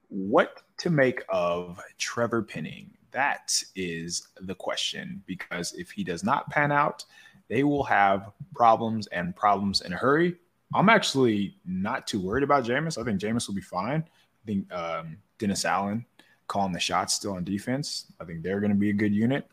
[0.09, 2.91] What to make of Trevor Penning?
[3.11, 7.05] That is the question because if he does not pan out,
[7.49, 10.37] they will have problems and problems in a hurry.
[10.75, 13.01] I'm actually not too worried about Jameis.
[13.01, 14.03] I think Jameis will be fine.
[14.03, 16.05] I think um, Dennis Allen
[16.49, 18.07] calling the shots still on defense.
[18.20, 19.49] I think they're going to be a good unit.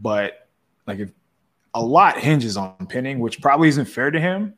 [0.00, 0.48] But
[0.86, 1.10] like if
[1.74, 4.54] a lot hinges on Penning, which probably isn't fair to him,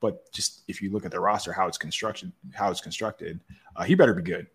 [0.00, 3.38] but just if you look at the roster, how it's constructed, how it's constructed,
[3.76, 4.46] uh, he better be good.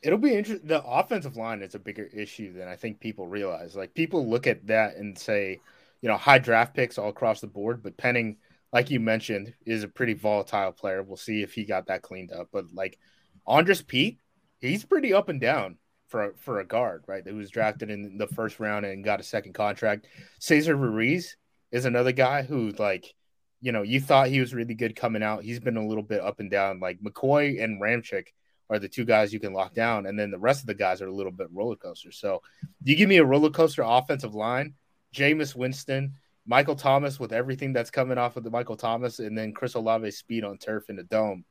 [0.00, 0.66] It'll be interesting.
[0.66, 3.74] The offensive line is a bigger issue than I think people realize.
[3.74, 5.60] Like people look at that and say,
[6.02, 8.36] you know, high draft picks all across the board, but Penning–
[8.72, 11.02] like you mentioned, is a pretty volatile player.
[11.02, 12.48] We'll see if he got that cleaned up.
[12.52, 12.98] But like
[13.46, 14.18] Andrus Peat,
[14.60, 17.24] he's pretty up and down for for a guard, right?
[17.24, 20.06] That was drafted in the first round and got a second contract.
[20.38, 21.36] Cesar Ruiz
[21.72, 23.14] is another guy who like,
[23.60, 25.44] you know, you thought he was really good coming out.
[25.44, 26.80] He's been a little bit up and down.
[26.80, 28.26] Like McCoy and Ramczyk
[28.68, 31.02] are the two guys you can lock down, and then the rest of the guys
[31.02, 32.12] are a little bit roller coaster.
[32.12, 32.42] So
[32.84, 34.74] you give me a roller coaster offensive line
[35.14, 36.14] Jameis Winston,
[36.50, 40.10] Michael Thomas with everything that's coming off of the Michael Thomas, and then Chris Olave
[40.10, 41.44] speed on turf in the dome.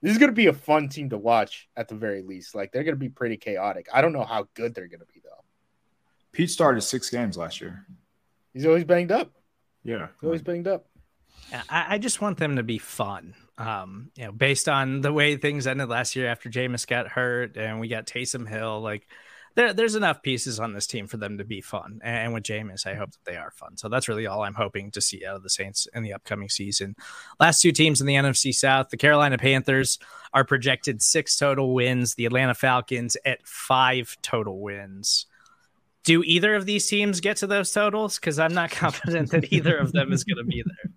[0.00, 2.54] This is going to be a fun team to watch at the very least.
[2.54, 3.88] Like they're going to be pretty chaotic.
[3.92, 5.44] I don't know how good they're going to be though.
[6.32, 7.84] Peat started six games last year.
[8.54, 9.32] He's always banged up.
[9.84, 10.86] Yeah, He's always banged up.
[11.68, 13.34] I, I just want them to be fun.
[13.58, 17.58] Um, you know, based on the way things ended last year after Jameis got hurt
[17.58, 19.06] and we got Taysom Hill, like
[19.58, 21.98] there, there's enough pieces on this team for them to be fun.
[22.04, 23.76] And with Jameis, I hope that they are fun.
[23.76, 26.48] So that's really all I'm hoping to see out of the Saints in the upcoming
[26.48, 26.94] season.
[27.40, 29.98] Last two teams in the NFC South, the Carolina Panthers
[30.32, 35.26] are projected six total wins, the Atlanta Falcons at five total wins.
[36.04, 38.20] Do either of these teams get to those totals?
[38.20, 40.92] Because I'm not confident that either of them is going to be there.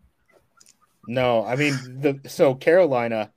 [1.07, 3.31] No, I mean the so Carolina,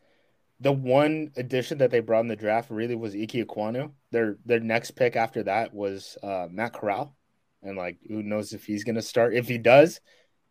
[0.61, 3.91] the one addition that they brought in the draft really was Ike Ekwonu.
[4.15, 7.17] Their their next pick after that was uh, Matt Corral,
[7.65, 9.35] and like who knows if he's going to start.
[9.35, 10.01] If he does,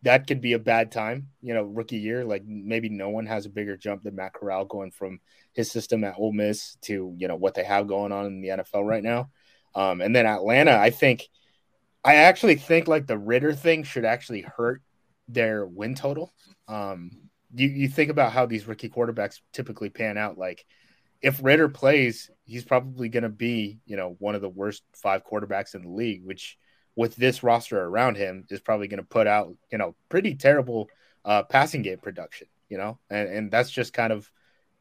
[0.01, 1.29] that could be a bad time.
[1.41, 4.65] You know, rookie year, like maybe no one has a bigger jump than Matt Corral
[4.65, 5.21] going from
[5.53, 8.49] his system at Ole Miss to you know what they have going on in the
[8.49, 9.29] NFL right now.
[9.73, 11.29] Um, and then Atlanta, I think,
[12.03, 14.81] I actually think like the Ridder thing should actually hurt
[15.29, 16.33] their win total.
[16.67, 20.37] Um, you, you think about how these rookie quarterbacks typically pan out.
[20.37, 20.65] Like
[21.21, 25.25] if Ridder plays, he's probably going to be, you know, one of the worst five
[25.25, 26.57] quarterbacks in the league, which
[26.95, 30.89] with this roster around him is probably going to put out, you know, pretty terrible
[31.25, 34.29] uh, passing game production, you know, and, and that's just kind of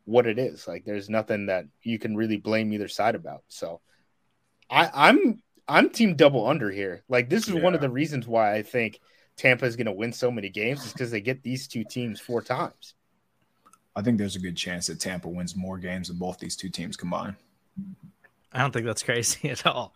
[0.05, 0.67] what it is.
[0.67, 3.45] Like there's nothing that you can really blame either side about.
[3.49, 3.81] So
[4.69, 7.05] I, I'm I'm team double under here.
[7.09, 7.63] Like this is yeah.
[7.63, 9.01] one of the reasons why I think–
[9.37, 12.21] Tampa is going to win so many games is because they get these two teams
[12.21, 12.95] four times.
[13.97, 16.69] I think there's a good chance that Tampa wins more games than both these two
[16.69, 17.37] teams combined.
[18.53, 19.95] I don't think that's crazy at all.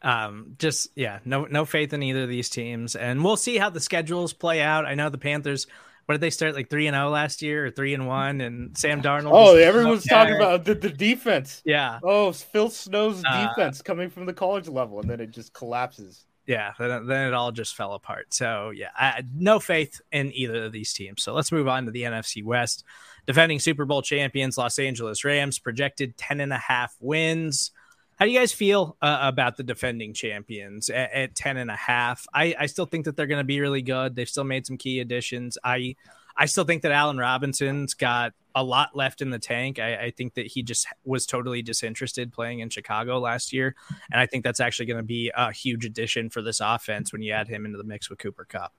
[0.00, 3.70] Um, just yeah, no no faith in either of these teams, and we'll see how
[3.70, 4.86] the schedules play out.
[4.86, 5.66] I know the Panthers.
[6.06, 8.40] What did they start like three and zero oh last year, or three and one?
[8.40, 9.32] And Sam Darnold.
[9.32, 11.60] Oh, everyone's talking about the, the defense.
[11.66, 11.98] Yeah.
[12.02, 16.24] Oh, Phil Snow's uh, defense coming from the college level, and then it just collapses
[16.48, 18.32] yeah, then, then it all just fell apart.
[18.32, 21.22] So yeah, I, no faith in either of these teams.
[21.22, 22.84] So let's move on to the NFC West.
[23.28, 27.72] Defending Super Bowl champions Los Angeles Rams projected 10 and a half wins.
[28.16, 31.76] How do you guys feel uh, about the defending champions at, at 10 and a
[31.76, 32.26] half?
[32.32, 34.16] I, I still think that they're going to be really good.
[34.16, 35.58] They've still made some key additions.
[35.62, 35.94] I
[36.38, 39.78] I still think that Allen Robinson's got a lot left in the tank.
[39.78, 43.74] I, I, think that he just was totally disinterested playing in Chicago last year.
[44.10, 47.22] And I think that's actually going to be a huge addition for this offense when
[47.22, 48.72] you add him into the mix with Cooper Kupp.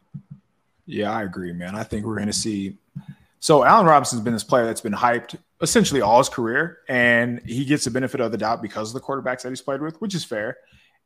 [0.85, 1.75] Yeah, I agree, man.
[1.75, 2.77] I think we're going to see.
[3.39, 7.65] So Allen Robinson's been this player that's been hyped essentially all his career, and he
[7.65, 10.13] gets the benefit of the doubt because of the quarterbacks that he's played with, which
[10.15, 10.57] is fair.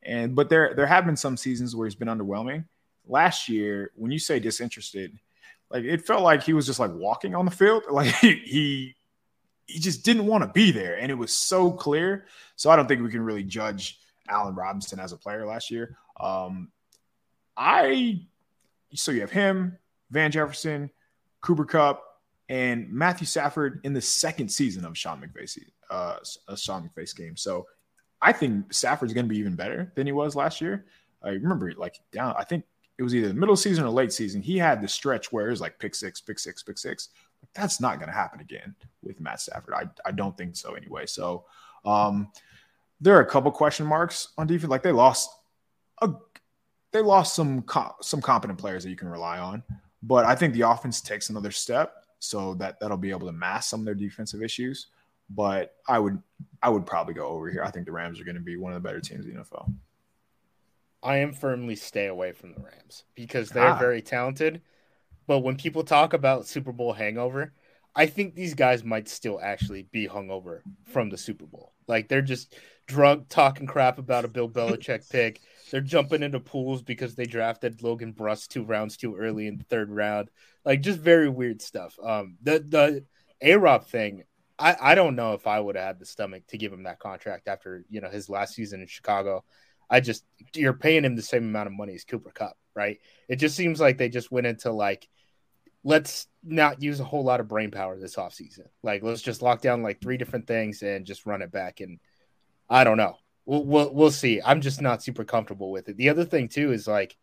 [0.02, 2.66] And but there there have been some seasons where he's been underwhelming.
[3.08, 5.18] Last year, when you say disinterested,
[5.70, 7.84] like it felt like he was just like walking on the field.
[7.92, 8.96] Like he
[9.66, 10.98] he just didn't want to be there.
[10.98, 12.26] And it was so clear.
[12.56, 15.98] So I don't think we can really judge Allen Robinson as a player last year.
[16.20, 16.70] Um
[17.56, 18.22] I
[18.94, 19.78] so you have him,
[20.12, 20.92] Van Jefferson,
[21.42, 22.04] Cooper Kupp,
[22.50, 25.58] and Matthew Stafford in the second season of Sean McVay's
[25.90, 26.18] uh
[26.48, 27.36] a Sean McVay's game.
[27.38, 27.66] So
[28.22, 30.86] I think Stafford's going to be even better than he was last year.
[31.22, 32.36] I remember like down.
[32.38, 32.64] I think
[32.98, 34.42] it was either the middle season or late season.
[34.42, 37.10] He had the stretch where it was like pick six, pick six, pick six.
[37.54, 39.74] That's not going to happen again with Matt Stafford.
[39.74, 41.06] I, I don't think so anyway.
[41.06, 41.46] So
[41.86, 42.32] um,
[43.02, 44.70] there are a couple question marks on defense.
[44.70, 45.30] Like they lost
[46.02, 46.12] a,
[46.92, 47.66] they lost some
[48.02, 49.64] some competent players that you can rely on,
[50.02, 53.70] but I think the offense takes another step so that that'll be able to mask
[53.70, 54.88] some of their defensive issues.
[55.30, 56.22] But I would
[56.62, 57.64] I would probably go over here.
[57.64, 59.42] I think the Rams are going to be one of the better teams in the
[59.42, 59.74] NFL.
[61.02, 63.78] I am firmly stay away from the Rams because they're ah.
[63.78, 64.62] very talented.
[65.28, 67.54] But when people talk about Super Bowl hangover,
[67.96, 71.74] I think these guys might still actually be hungover from the Super Bowl.
[71.88, 72.56] Like they're just
[72.88, 75.42] drunk talking crap about a Bill Belichick pick.
[75.72, 79.64] They're jumping into pools because they drafted Logan Bruss two rounds too early in the
[79.64, 80.30] third round.
[80.66, 81.98] Like just very weird stuff.
[82.04, 83.06] Um the the
[83.42, 84.24] A Rob thing,
[84.60, 87.00] I, I don't know if I would have had the stomach to give him that
[87.00, 89.44] contract after, you know, his last season in Chicago.
[89.90, 90.26] I just
[90.56, 93.00] you're paying him the same amount of money as Cooper Kupp, right?
[93.28, 95.08] It just seems like they just went into like
[95.84, 98.68] let's not use a whole lot of brain power this offseason.
[98.84, 102.00] Like let's just lock down like three different things and just run it back and
[102.70, 103.18] I don't know.
[103.46, 104.42] We'll, we'll, we'll see.
[104.44, 105.98] I'm just not super comfortable with it.
[105.98, 107.16] The other thing too is like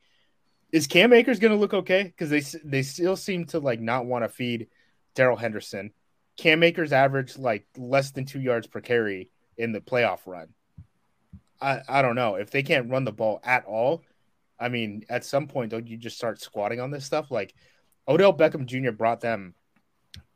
[0.73, 4.07] is Cam Akers going to look okay cuz they they still seem to like not
[4.07, 4.69] want to feed
[5.15, 5.93] Darrell Henderson.
[6.37, 10.49] Cam Akers averaged like less than 2 yards per carry in the playoff run.
[11.61, 14.03] I, I don't know if they can't run the ball at all.
[14.59, 17.31] I mean, at some point, don't you just start squatting on this stuff?
[17.31, 17.55] Like
[18.07, 18.93] Odell Beckham Jr.
[18.93, 19.55] brought them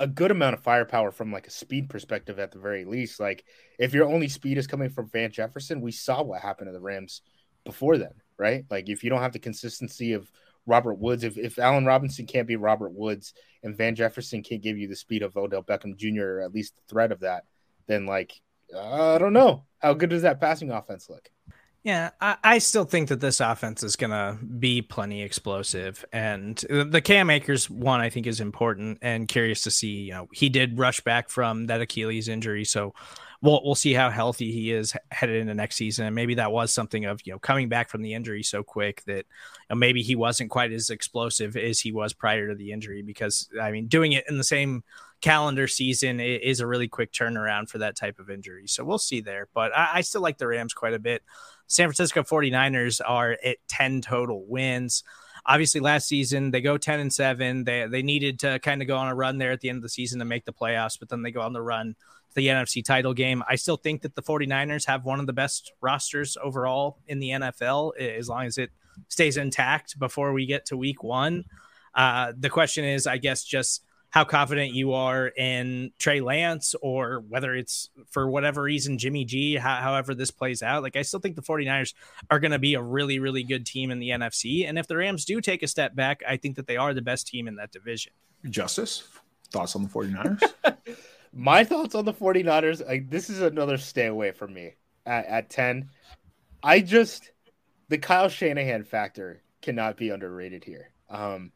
[0.00, 3.20] a good amount of firepower from like a speed perspective at the very least.
[3.20, 3.44] Like
[3.78, 6.80] if your only speed is coming from Van Jefferson, we saw what happened to the
[6.80, 7.22] Rams
[7.64, 8.64] before then, right?
[8.70, 10.30] Like if you don't have the consistency of
[10.66, 14.78] Robert Woods, if, if Allen Robinson can't be Robert Woods and Van Jefferson can't give
[14.78, 16.24] you the speed of Odell Beckham Jr.
[16.24, 17.44] or at least the threat of that,
[17.86, 18.40] then like
[18.76, 19.64] I don't know.
[19.78, 21.30] How good does that passing offense look?
[21.84, 26.02] Yeah, I, I, still think that this offense is going to be plenty explosive.
[26.14, 29.88] And the Cam Akers one, I think, is important and curious to see.
[29.88, 32.64] You know, he did rush back from that Achilles injury.
[32.64, 32.94] So
[33.42, 36.06] we'll, we'll see how healthy he is headed into next season.
[36.06, 39.04] And maybe that was something of, you know, coming back from the injury so quick
[39.04, 42.72] that you know, maybe he wasn't quite as explosive as he was prior to the
[42.72, 43.02] injury.
[43.02, 44.84] Because, I mean, doing it in the same
[45.20, 48.66] calendar season is a really quick turnaround for that type of injury.
[48.68, 49.48] So we'll see there.
[49.52, 51.22] But I, I still like the Rams quite a bit.
[51.66, 55.02] San Francisco 49ers are at 10 total wins.
[55.46, 57.64] Obviously, last season they go 10 and 7.
[57.64, 59.82] They they needed to kind of go on a run there at the end of
[59.82, 61.96] the season to make the playoffs, but then they go on the run
[62.30, 63.42] to the NFC title game.
[63.48, 67.30] I still think that the 49ers have one of the best rosters overall in the
[67.30, 68.70] NFL as long as it
[69.08, 71.44] stays intact before we get to week one.
[71.94, 73.83] Uh, the question is, I guess, just
[74.14, 79.56] how confident you are in Trey Lance or whether it's for whatever reason Jimmy G,
[79.56, 80.84] how, however this plays out.
[80.84, 81.94] Like, I still think the 49ers
[82.30, 84.68] are going to be a really, really good team in the NFC.
[84.68, 87.02] And if the Rams do take a step back, I think that they are the
[87.02, 88.12] best team in that division.
[88.46, 89.02] Justis,
[89.50, 90.76] thoughts on the 49ers?
[91.32, 94.74] My thoughts on the 49ers, like, this is another stay away from me
[95.06, 95.90] at, at 10.
[96.62, 97.32] I just,
[97.88, 100.92] the Kyle Shanahan factor cannot be underrated here.
[101.10, 101.50] Um,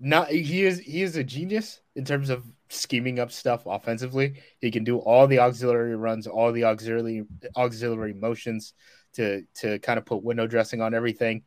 [0.00, 4.34] not he is he is a genius in terms of scheming up stuff offensively.
[4.60, 7.24] He can do all the auxiliary runs, all the auxiliary
[7.56, 8.72] auxiliary motions
[9.14, 11.42] to to kind of put window dressing on everything.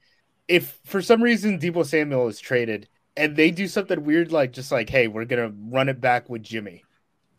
[0.47, 2.87] If for some reason Deebo Samuel is traded
[3.17, 6.43] and they do something weird like just like, hey, we're gonna run it back with
[6.43, 6.83] Jimmy.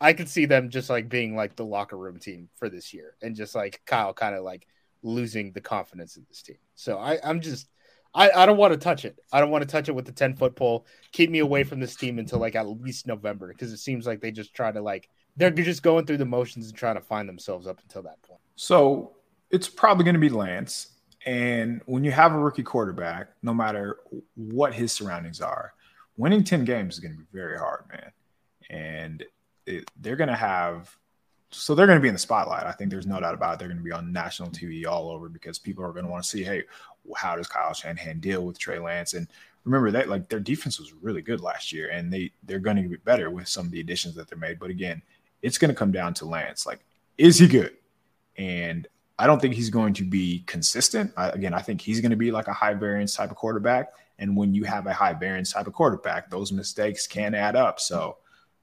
[0.01, 3.15] I could see them just like being like the locker room team for this year
[3.21, 4.67] and just like Kyle kind of like
[5.03, 6.57] losing the confidence in this team.
[6.75, 7.69] So I, I'm just
[8.15, 9.19] I, I don't want to touch it.
[9.31, 10.85] I don't want to touch it with the 10 foot pole.
[11.11, 14.21] Keep me away from this team until like at least November because it seems like
[14.21, 17.27] they just try to like they're just going through the motions and trying to find
[17.27, 18.39] themselves up until that point.
[18.55, 19.17] So
[19.51, 20.93] it's probably going to be Lance.
[21.25, 23.97] And when you have a rookie quarterback, no matter
[24.35, 25.73] what his surroundings are,
[26.15, 28.11] winning 10 games is going to be very hard, man.
[28.69, 29.25] And
[29.65, 30.95] it, they're going to have
[31.51, 32.65] so they're going to be in the spotlight.
[32.65, 33.59] I think there's no doubt about it.
[33.59, 36.23] They're going to be on national TV all over because people are going to want
[36.23, 36.63] to see, hey,
[37.17, 39.13] how does Kyle Shanahan deal with Trey Lance?
[39.13, 39.27] And
[39.63, 42.87] remember that like their defense was really good last year, and they they're going to
[42.87, 44.59] be better with some of the additions that they made.
[44.59, 45.01] But again,
[45.41, 46.65] it's going to come down to Lance.
[46.65, 46.79] Like,
[47.17, 47.75] is he good?
[48.37, 48.87] And
[49.17, 51.13] I don't think he's going to be consistent.
[51.15, 53.93] I, again, I think he's going to be like a high variance type of quarterback.
[54.19, 57.79] And when you have a high variance type of quarterback, those mistakes can add up.
[57.79, 58.17] So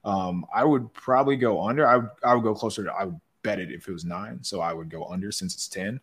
[0.05, 1.87] um, I would probably go under.
[1.87, 4.43] I would I would go closer to I would bet it if it was nine.
[4.43, 6.01] So I would go under since it's 10.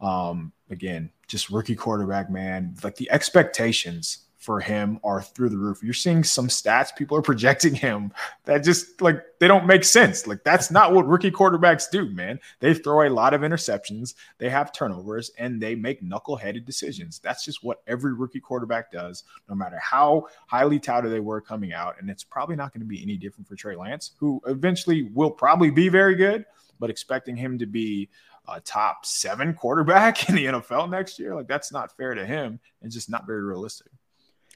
[0.00, 2.74] Um, again, just rookie quarterback, man.
[2.82, 5.82] Like the expectations for him are through the roof.
[5.82, 8.12] You're seeing some stats people are projecting him
[8.46, 10.26] that just like they don't make sense.
[10.26, 12.40] Like that's not what rookie quarterbacks do, man.
[12.58, 17.20] They throw a lot of interceptions, they have turnovers, and they make knuckle-headed decisions.
[17.20, 21.72] That's just what every rookie quarterback does, no matter how highly touted they were coming
[21.72, 21.94] out.
[22.00, 25.30] And it's probably not going to be any different for Trey Lance, who eventually will
[25.30, 26.44] probably be very good,
[26.80, 28.08] but expecting him to be
[28.50, 31.34] a top seven quarterback in the NFL next year.
[31.34, 33.88] Like that's not fair to him and just not very realistic.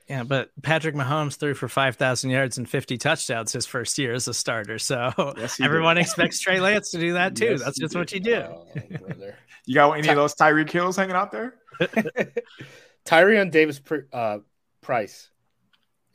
[0.09, 4.29] Yeah, but Patrick Mahomes threw for 5,000 yards and 50 touchdowns his first year as
[4.29, 4.79] a starter.
[4.79, 7.53] So yes, everyone expects Trey Lance to do that too.
[7.53, 7.99] Yes, That's just did.
[7.99, 8.35] what you do.
[8.35, 8.67] Oh,
[9.65, 11.55] you got any of those Tyreek Hills hanging out there?
[13.07, 13.81] Tyrion Davis
[14.13, 14.39] uh,
[14.83, 15.31] Price.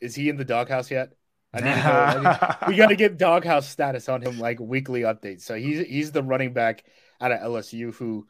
[0.00, 1.12] Is he in the doghouse yet?
[1.52, 2.68] I need to go.
[2.68, 5.42] we got to get doghouse status on him, like weekly updates.
[5.42, 6.84] So he's he's the running back
[7.20, 8.26] out of LSU who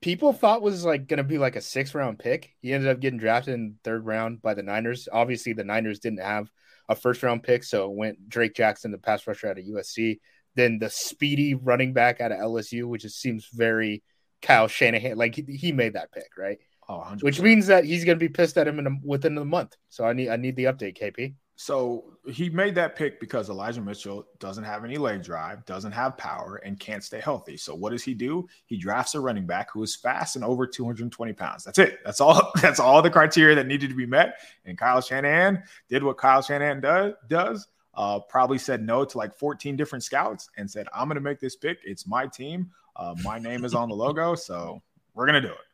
[0.00, 2.54] people thought was like going to be like a six round pick.
[2.60, 5.08] He ended up getting drafted in third round by the Niners.
[5.10, 6.50] Obviously, the Niners didn't have
[6.88, 10.18] a first round pick, so it went Drake Jackson, the pass rusher out of USC.
[10.54, 14.02] Then the speedy running back out of LSU, which just seems very
[14.42, 15.16] Kyle Shanahan.
[15.16, 16.58] Like he, he made that pick, right?
[16.88, 19.44] Oh, which means that he's going to be pissed at him in a, within a
[19.44, 19.76] month.
[19.88, 21.34] So I need I need the update, KP.
[21.62, 26.18] So he made that pick because Elijah Mitchell doesn't have any leg drive, doesn't have
[26.18, 27.56] power, and can't stay healthy.
[27.56, 28.48] So what does he do?
[28.66, 31.62] He drafts a running back who is fast and over 220 pounds.
[31.62, 32.00] That's it.
[32.04, 32.50] That's all.
[32.60, 34.40] That's all the criteria that needed to be met.
[34.64, 37.12] And Kyle Shanahan did what Kyle Shanahan does.
[37.28, 41.20] Does uh, probably said no to like 14 different scouts and said, "I'm going to
[41.20, 41.78] make this pick.
[41.84, 42.72] It's my team.
[42.96, 44.82] Uh, my name is on the logo, so
[45.14, 45.71] we're going to do it."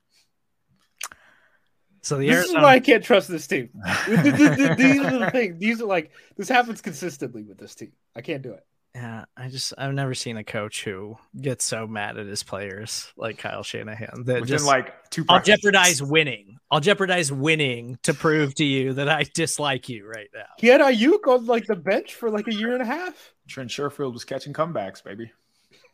[2.03, 3.71] So the this Arizona, is why I can't trust this team.
[4.07, 5.59] these are the things.
[5.59, 7.93] These are like this happens consistently with this team.
[8.15, 8.65] I can't do it.
[8.95, 13.13] yeah, I just I've never seen a coach who gets so mad at his players
[13.17, 15.25] like Kyle Shanahan that Within just like two.
[15.29, 16.59] I'll jeopardize winning.
[16.71, 20.45] I'll jeopardize winning to prove to you that I dislike you right now.
[20.59, 23.35] He had Aiyuk on like the bench for like a year and a half.
[23.49, 25.33] Trent Sherfield was catching comebacks, baby.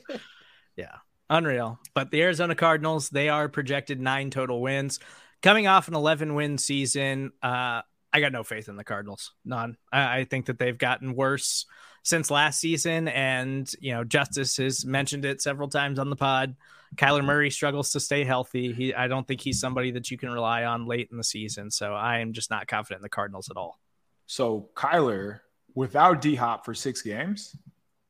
[0.76, 0.96] Yeah,
[1.30, 1.80] unreal.
[1.94, 5.00] But the Arizona Cardinals, they are projected nine total wins.
[5.46, 9.32] Coming off an 11 win season, uh, I got no faith in the Cardinals.
[9.46, 9.78] None.
[9.94, 11.68] I, I think that they've gotten worse
[12.02, 13.08] since last season.
[13.08, 16.56] And, you know, Justis has mentioned it several times on the pod.
[16.96, 18.74] Kyler Murray struggles to stay healthy.
[18.74, 21.70] He, I don't think he's somebody that you can rely on late in the season.
[21.70, 23.80] So I am just not confident in the Cardinals at all.
[24.26, 25.42] So Kyler
[25.76, 27.56] without D Hop for six games,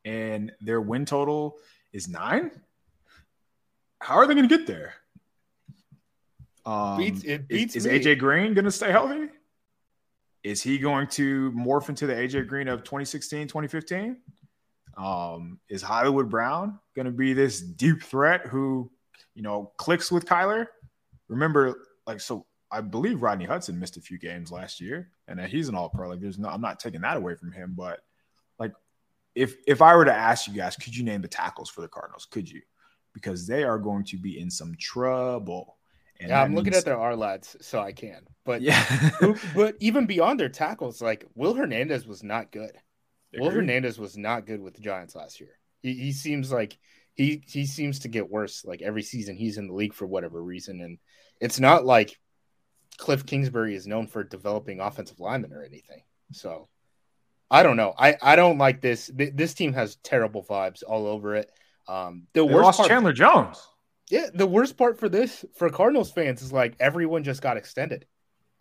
[0.06, 1.58] and their win total
[1.92, 2.52] is nine.
[4.00, 4.94] How are they going to get there?
[6.66, 8.00] Um, Beats- it is- beats is, me.
[8.00, 9.30] AJ Green going to stay healthy?
[10.44, 14.18] Is he going to morph into the AJ Green of 2016, 2015?
[14.98, 18.92] Um, is Hollywood Brown going to be this deep threat who,
[19.34, 20.68] you know, clicks with Kyler?
[21.28, 21.76] Remember,
[22.08, 25.76] like, so I believe Rodney Hudson missed a few games last year, and he's an
[25.76, 26.10] All Pro.
[26.10, 28.00] Like, there's no, I'm not taking that away from him, but
[28.60, 28.74] like,
[29.34, 31.88] if if I were to ask you guys, could you name the tackles for the
[31.88, 32.26] Cardinals?
[32.26, 32.62] Could you?
[33.14, 35.76] Because they are going to be in some trouble.
[36.20, 38.22] And Yeah, I'm looking at their R lads, so I can.
[38.46, 38.84] But yeah.
[39.56, 42.72] but even beyond their tackles, like Will Hernandez was not good.
[43.38, 43.50] Will.
[43.50, 45.60] Hernandez was not good with the Giants last year.
[45.82, 46.78] He, he seems like
[47.16, 50.42] he he seems to get worse like every season he's in the league for whatever
[50.42, 50.98] reason, and
[51.42, 52.18] it's not like
[52.98, 56.04] Cliff Kingsbury is known for developing offensive linemen or anything.
[56.32, 56.70] So
[57.52, 57.94] I don't know.
[57.98, 59.12] I I don't like this.
[59.14, 61.52] This team has terrible vibes all over it.
[61.88, 63.66] Um, the They worst lost part, Chandler Jones.
[64.10, 68.06] Yeah, the worst part for this for Cardinals fans is like everyone just got extended.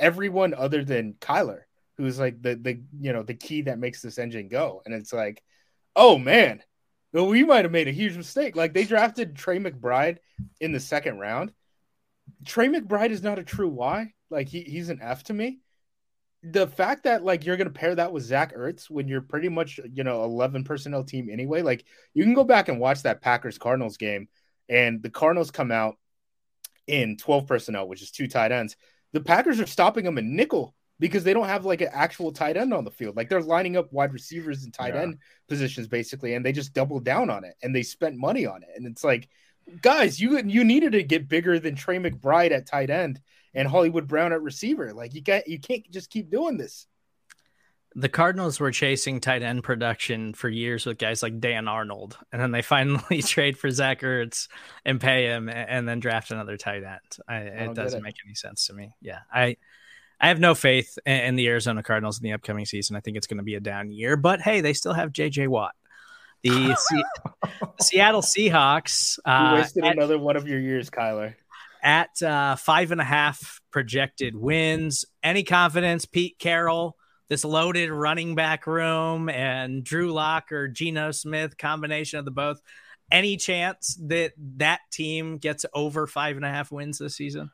[0.00, 1.62] Everyone other than Kyler,
[1.96, 4.82] who's like the the you know the key that makes this engine go.
[4.84, 5.42] And it's like,
[5.94, 6.62] oh man,
[7.12, 8.56] we might have made a huge mistake.
[8.56, 10.18] Like they drafted Trey McBride
[10.60, 11.52] in the second round.
[12.46, 14.12] Trey McBride is not a true Y.
[14.30, 15.60] Like he, he's an F to me.
[16.42, 19.78] The fact that like you're gonna pair that with Zach Ertz when you're pretty much
[19.92, 21.84] you know 11 personnel team anyway, like
[22.14, 24.28] you can go back and watch that Packers Cardinals game
[24.68, 25.96] and the Cardinals come out
[26.86, 28.76] in 12 personnel, which is two tight ends.
[29.12, 32.56] The Packers are stopping them in nickel because they don't have like an actual tight
[32.56, 33.16] end on the field.
[33.16, 35.02] Like they're lining up wide receivers and tight Yeah.
[35.02, 38.62] end positions basically, and they just doubled down on it and they spent money on
[38.62, 38.68] it.
[38.76, 39.28] And it's like,
[39.80, 43.20] guys, you you needed to get bigger than Trey McBride at tight end
[43.54, 44.92] and Hollywood Brown at receiver.
[44.92, 46.86] Like you got you can't just keep doing this.
[47.96, 52.40] The Cardinals were chasing tight end production for years with guys like Dan Arnold, and
[52.40, 54.48] then they finally trade for Zach Ertz
[54.84, 57.16] and pay him, and then draft another tight end.
[57.28, 58.02] I, don't it doesn't it.
[58.02, 58.94] make any sense to me.
[59.00, 59.56] Yeah, I
[60.20, 62.96] I have no faith in, the Arizona Cardinals in the upcoming season.
[62.96, 65.48] I think it's going to be a down year, but hey, they still have J.J.
[65.48, 65.74] Watt.
[66.42, 71.34] The Se- Seattle Seahawks You uh, wasted at, another one of your years, Kyler.
[71.82, 75.04] at uh, five and a half projected wins.
[75.22, 76.96] Any confidence, Pete Carroll,
[77.28, 82.60] this loaded running back room, and Drew Lock or Geno Smith combination of the both.
[83.10, 87.50] Any chance that that team gets over five and a half wins this season?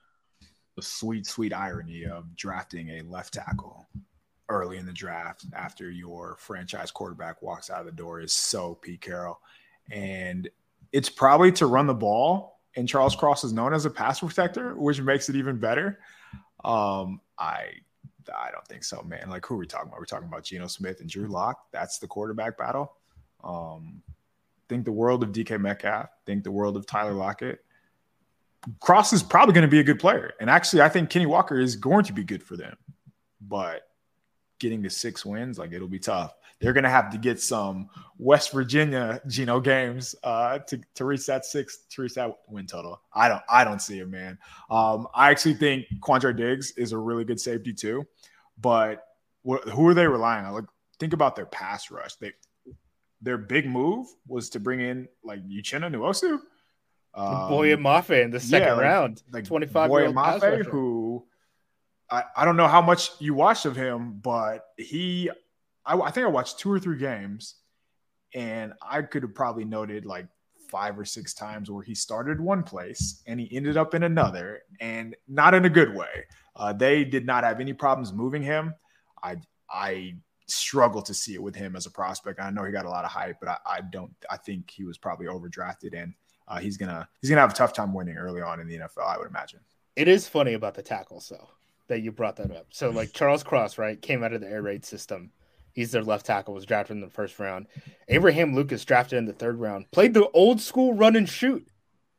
[0.81, 3.87] the sweet, sweet irony of drafting a left tackle
[4.49, 8.75] early in the draft after your franchise quarterback walks out of the door is so
[8.75, 9.41] Pete Carroll.
[9.91, 10.49] And
[10.93, 12.61] it's probably to run the ball.
[12.77, 15.99] And Charles Cross is known as a pass protector, which makes it even better.
[16.65, 17.67] Um, I
[18.35, 19.29] I don't think so, man.
[19.29, 19.99] Like who are we talking about?
[19.99, 21.67] We're talking about Geno Smith and Drew Lock.
[21.73, 22.93] That's the quarterback battle.
[23.43, 24.03] Um,
[24.69, 26.09] think the world of DK Metcalf.
[26.27, 27.61] Think the world of Tyler Lockett.
[28.81, 30.33] Cross is probably going to be a good player.
[30.41, 32.77] And actually, I think Kenny Walker is going to be good for them.
[33.41, 33.90] But
[34.61, 36.35] getting to six wins, like it'll be tough.
[36.61, 37.89] They're going to have to get some
[38.19, 43.01] West Virginia Geno games uh, to, to reach that six, to reach that win total.
[43.15, 44.39] I don't, I don't see it, man.
[44.71, 48.07] Um, I actually think Quandre Diggs is a really good safety too.
[48.61, 49.03] But
[49.49, 50.53] wh- who are they relying on?
[50.53, 50.65] Like,
[50.99, 52.17] think about their pass rush.
[52.17, 52.33] They,
[53.23, 56.41] their big move was to bring in like Uchenna Nwosu.
[57.15, 60.41] Um, Boye Mafe in the second yeah, like- round, like 25 Boye year old pass
[60.43, 60.71] Mafe, rusher.
[60.71, 61.00] who
[62.11, 65.31] I, I don't know how much you watched of him, but he,
[65.87, 67.57] I, I think I watched two or three games,
[68.35, 70.27] and I could have probably noted like
[70.69, 74.63] five or six times where he started one place and he ended up in another,
[74.81, 76.27] and not in a good way.
[76.57, 78.75] Uh, they did not have any problems moving him.
[79.23, 79.37] I,
[79.71, 80.15] I
[80.47, 82.41] struggle to see it with him as a prospect.
[82.41, 84.13] I know he got a lot of hype, but I, I don't.
[84.29, 86.13] I think he was probably overdrafted and
[86.49, 89.07] uh, he's gonna he's gonna have a tough time winning early on in the NFL.
[89.07, 89.61] I would imagine.
[89.95, 91.49] it is funny about the tackles though
[91.91, 92.67] that you brought that up.
[92.71, 95.33] So like Charles Cross, right, came out of the air raid system.
[95.73, 97.67] He's their left tackle, was drafted in the first round.
[98.09, 101.69] Abraham Lucas drafted in the third round, played the old school run and shoot,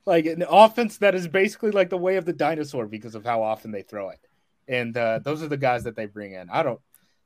[0.06, 3.42] like an offense that is basically like the way of the dinosaur because of how
[3.42, 4.20] often they throw it.
[4.68, 6.50] And uh, those are the guys that they bring in.
[6.50, 6.80] I don't,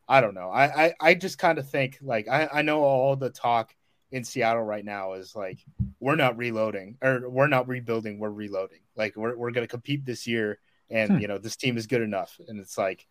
[0.07, 0.49] I don't know.
[0.49, 3.75] I I, I just kind of think like I, I know all the talk
[4.11, 5.59] in Seattle right now is like
[5.99, 8.79] we're not reloading or we're not rebuilding, we're reloading.
[8.95, 10.59] Like we're we're gonna compete this year
[10.89, 11.19] and hmm.
[11.19, 12.39] you know this team is good enough.
[12.47, 13.05] And it's like,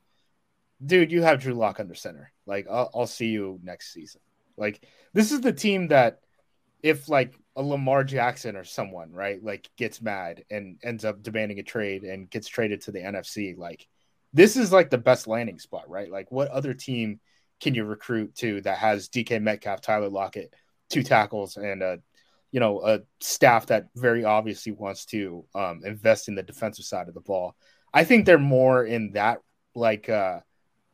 [0.85, 2.33] dude, you have Drew Lock under center.
[2.47, 4.21] Like I'll, I'll see you next season.
[4.57, 6.21] Like this is the team that
[6.83, 11.59] if like a Lamar Jackson or someone, right, like gets mad and ends up demanding
[11.59, 13.87] a trade and gets traded to the NFC, like
[14.33, 16.11] this is like the best landing spot, right?
[16.11, 17.21] Like what other team
[17.61, 20.53] can you recruit to that has DK Metcalf, Tyler Lockett,
[20.91, 22.01] two tackles, and a
[22.55, 27.09] you know a staff that very obviously wants to um, invest in the defensive side
[27.09, 27.57] of the ball.
[27.93, 29.41] I think they're more in that
[29.75, 30.39] like uh,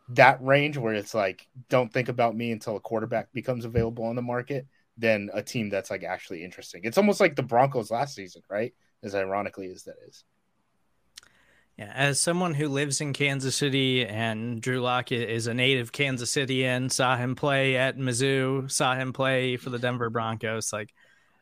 [0.08, 4.16] that range where it's like don't think about me until a quarterback becomes available on
[4.16, 6.80] the market than a team that's like actually interesting.
[6.84, 8.72] It's almost like the Broncos last season, right?
[9.02, 10.24] As ironically as that is.
[11.76, 16.34] Yeah, as someone who lives in Kansas City and Drew Lock is a native Kansas
[16.34, 20.72] Cityan, saw him play at Mizzou, saw him play for the Denver Broncos.
[20.72, 20.94] Like,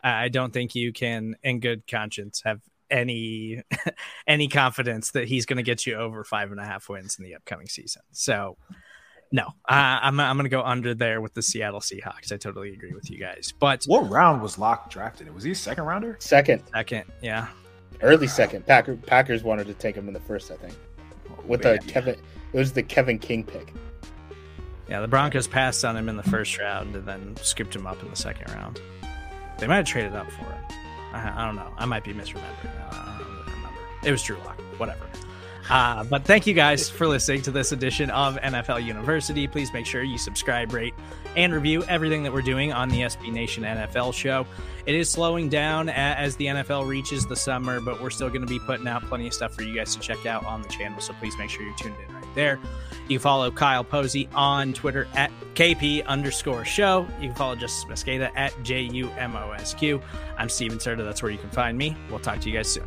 [0.03, 3.63] I don't think you can, in good conscience, have any
[4.27, 7.25] any confidence that he's going to get you over five and a half wins in
[7.25, 8.03] the upcoming season.
[8.13, 8.57] So,
[9.31, 12.33] no, uh, I'm I'm going to go under there with the Seattle Seahawks.
[12.33, 13.53] I totally agree with you guys.
[13.59, 15.27] But what round was Lock drafted?
[15.27, 16.17] It was he a second rounder?
[16.21, 17.49] Second, second, yeah.
[18.01, 18.65] Early second.
[18.65, 20.75] Packer, Packers wanted to take him in the first, I think.
[21.47, 22.15] With the Kevin,
[22.53, 23.73] it was the Kevin King pick.
[24.89, 28.03] Yeah, the Broncos passed on him in the first round and then scooped him up
[28.03, 28.81] in the second round.
[29.59, 30.65] They might have traded up for him.
[31.13, 31.73] I, I don't know.
[31.77, 32.93] I might be misremembering.
[32.93, 33.81] I don't remember.
[34.05, 34.61] It was Drew Lock.
[34.79, 35.07] Whatever.
[35.71, 39.47] Uh, but thank you guys for listening to this edition of NFL University.
[39.47, 40.95] Please make sure you subscribe, rate,
[41.37, 44.47] and review everything that we're doing on the SB Nation NFL show.
[44.87, 48.47] It is slowing down as the NFL reaches the summer, but we're still going to
[48.47, 51.01] be putting out plenty of stuff for you guys to check out on the channel.
[51.01, 52.59] So please make sure you're tuned in there.
[53.09, 57.07] You can follow Kyle Posey on Twitter at KP underscore show.
[57.21, 60.01] You can follow Justis Mosqueda at J U M O S Q.
[60.37, 61.05] I'm Stephen Serda.
[61.05, 61.97] That's where you can find me.
[62.11, 62.85] We'll talk to you guys soon.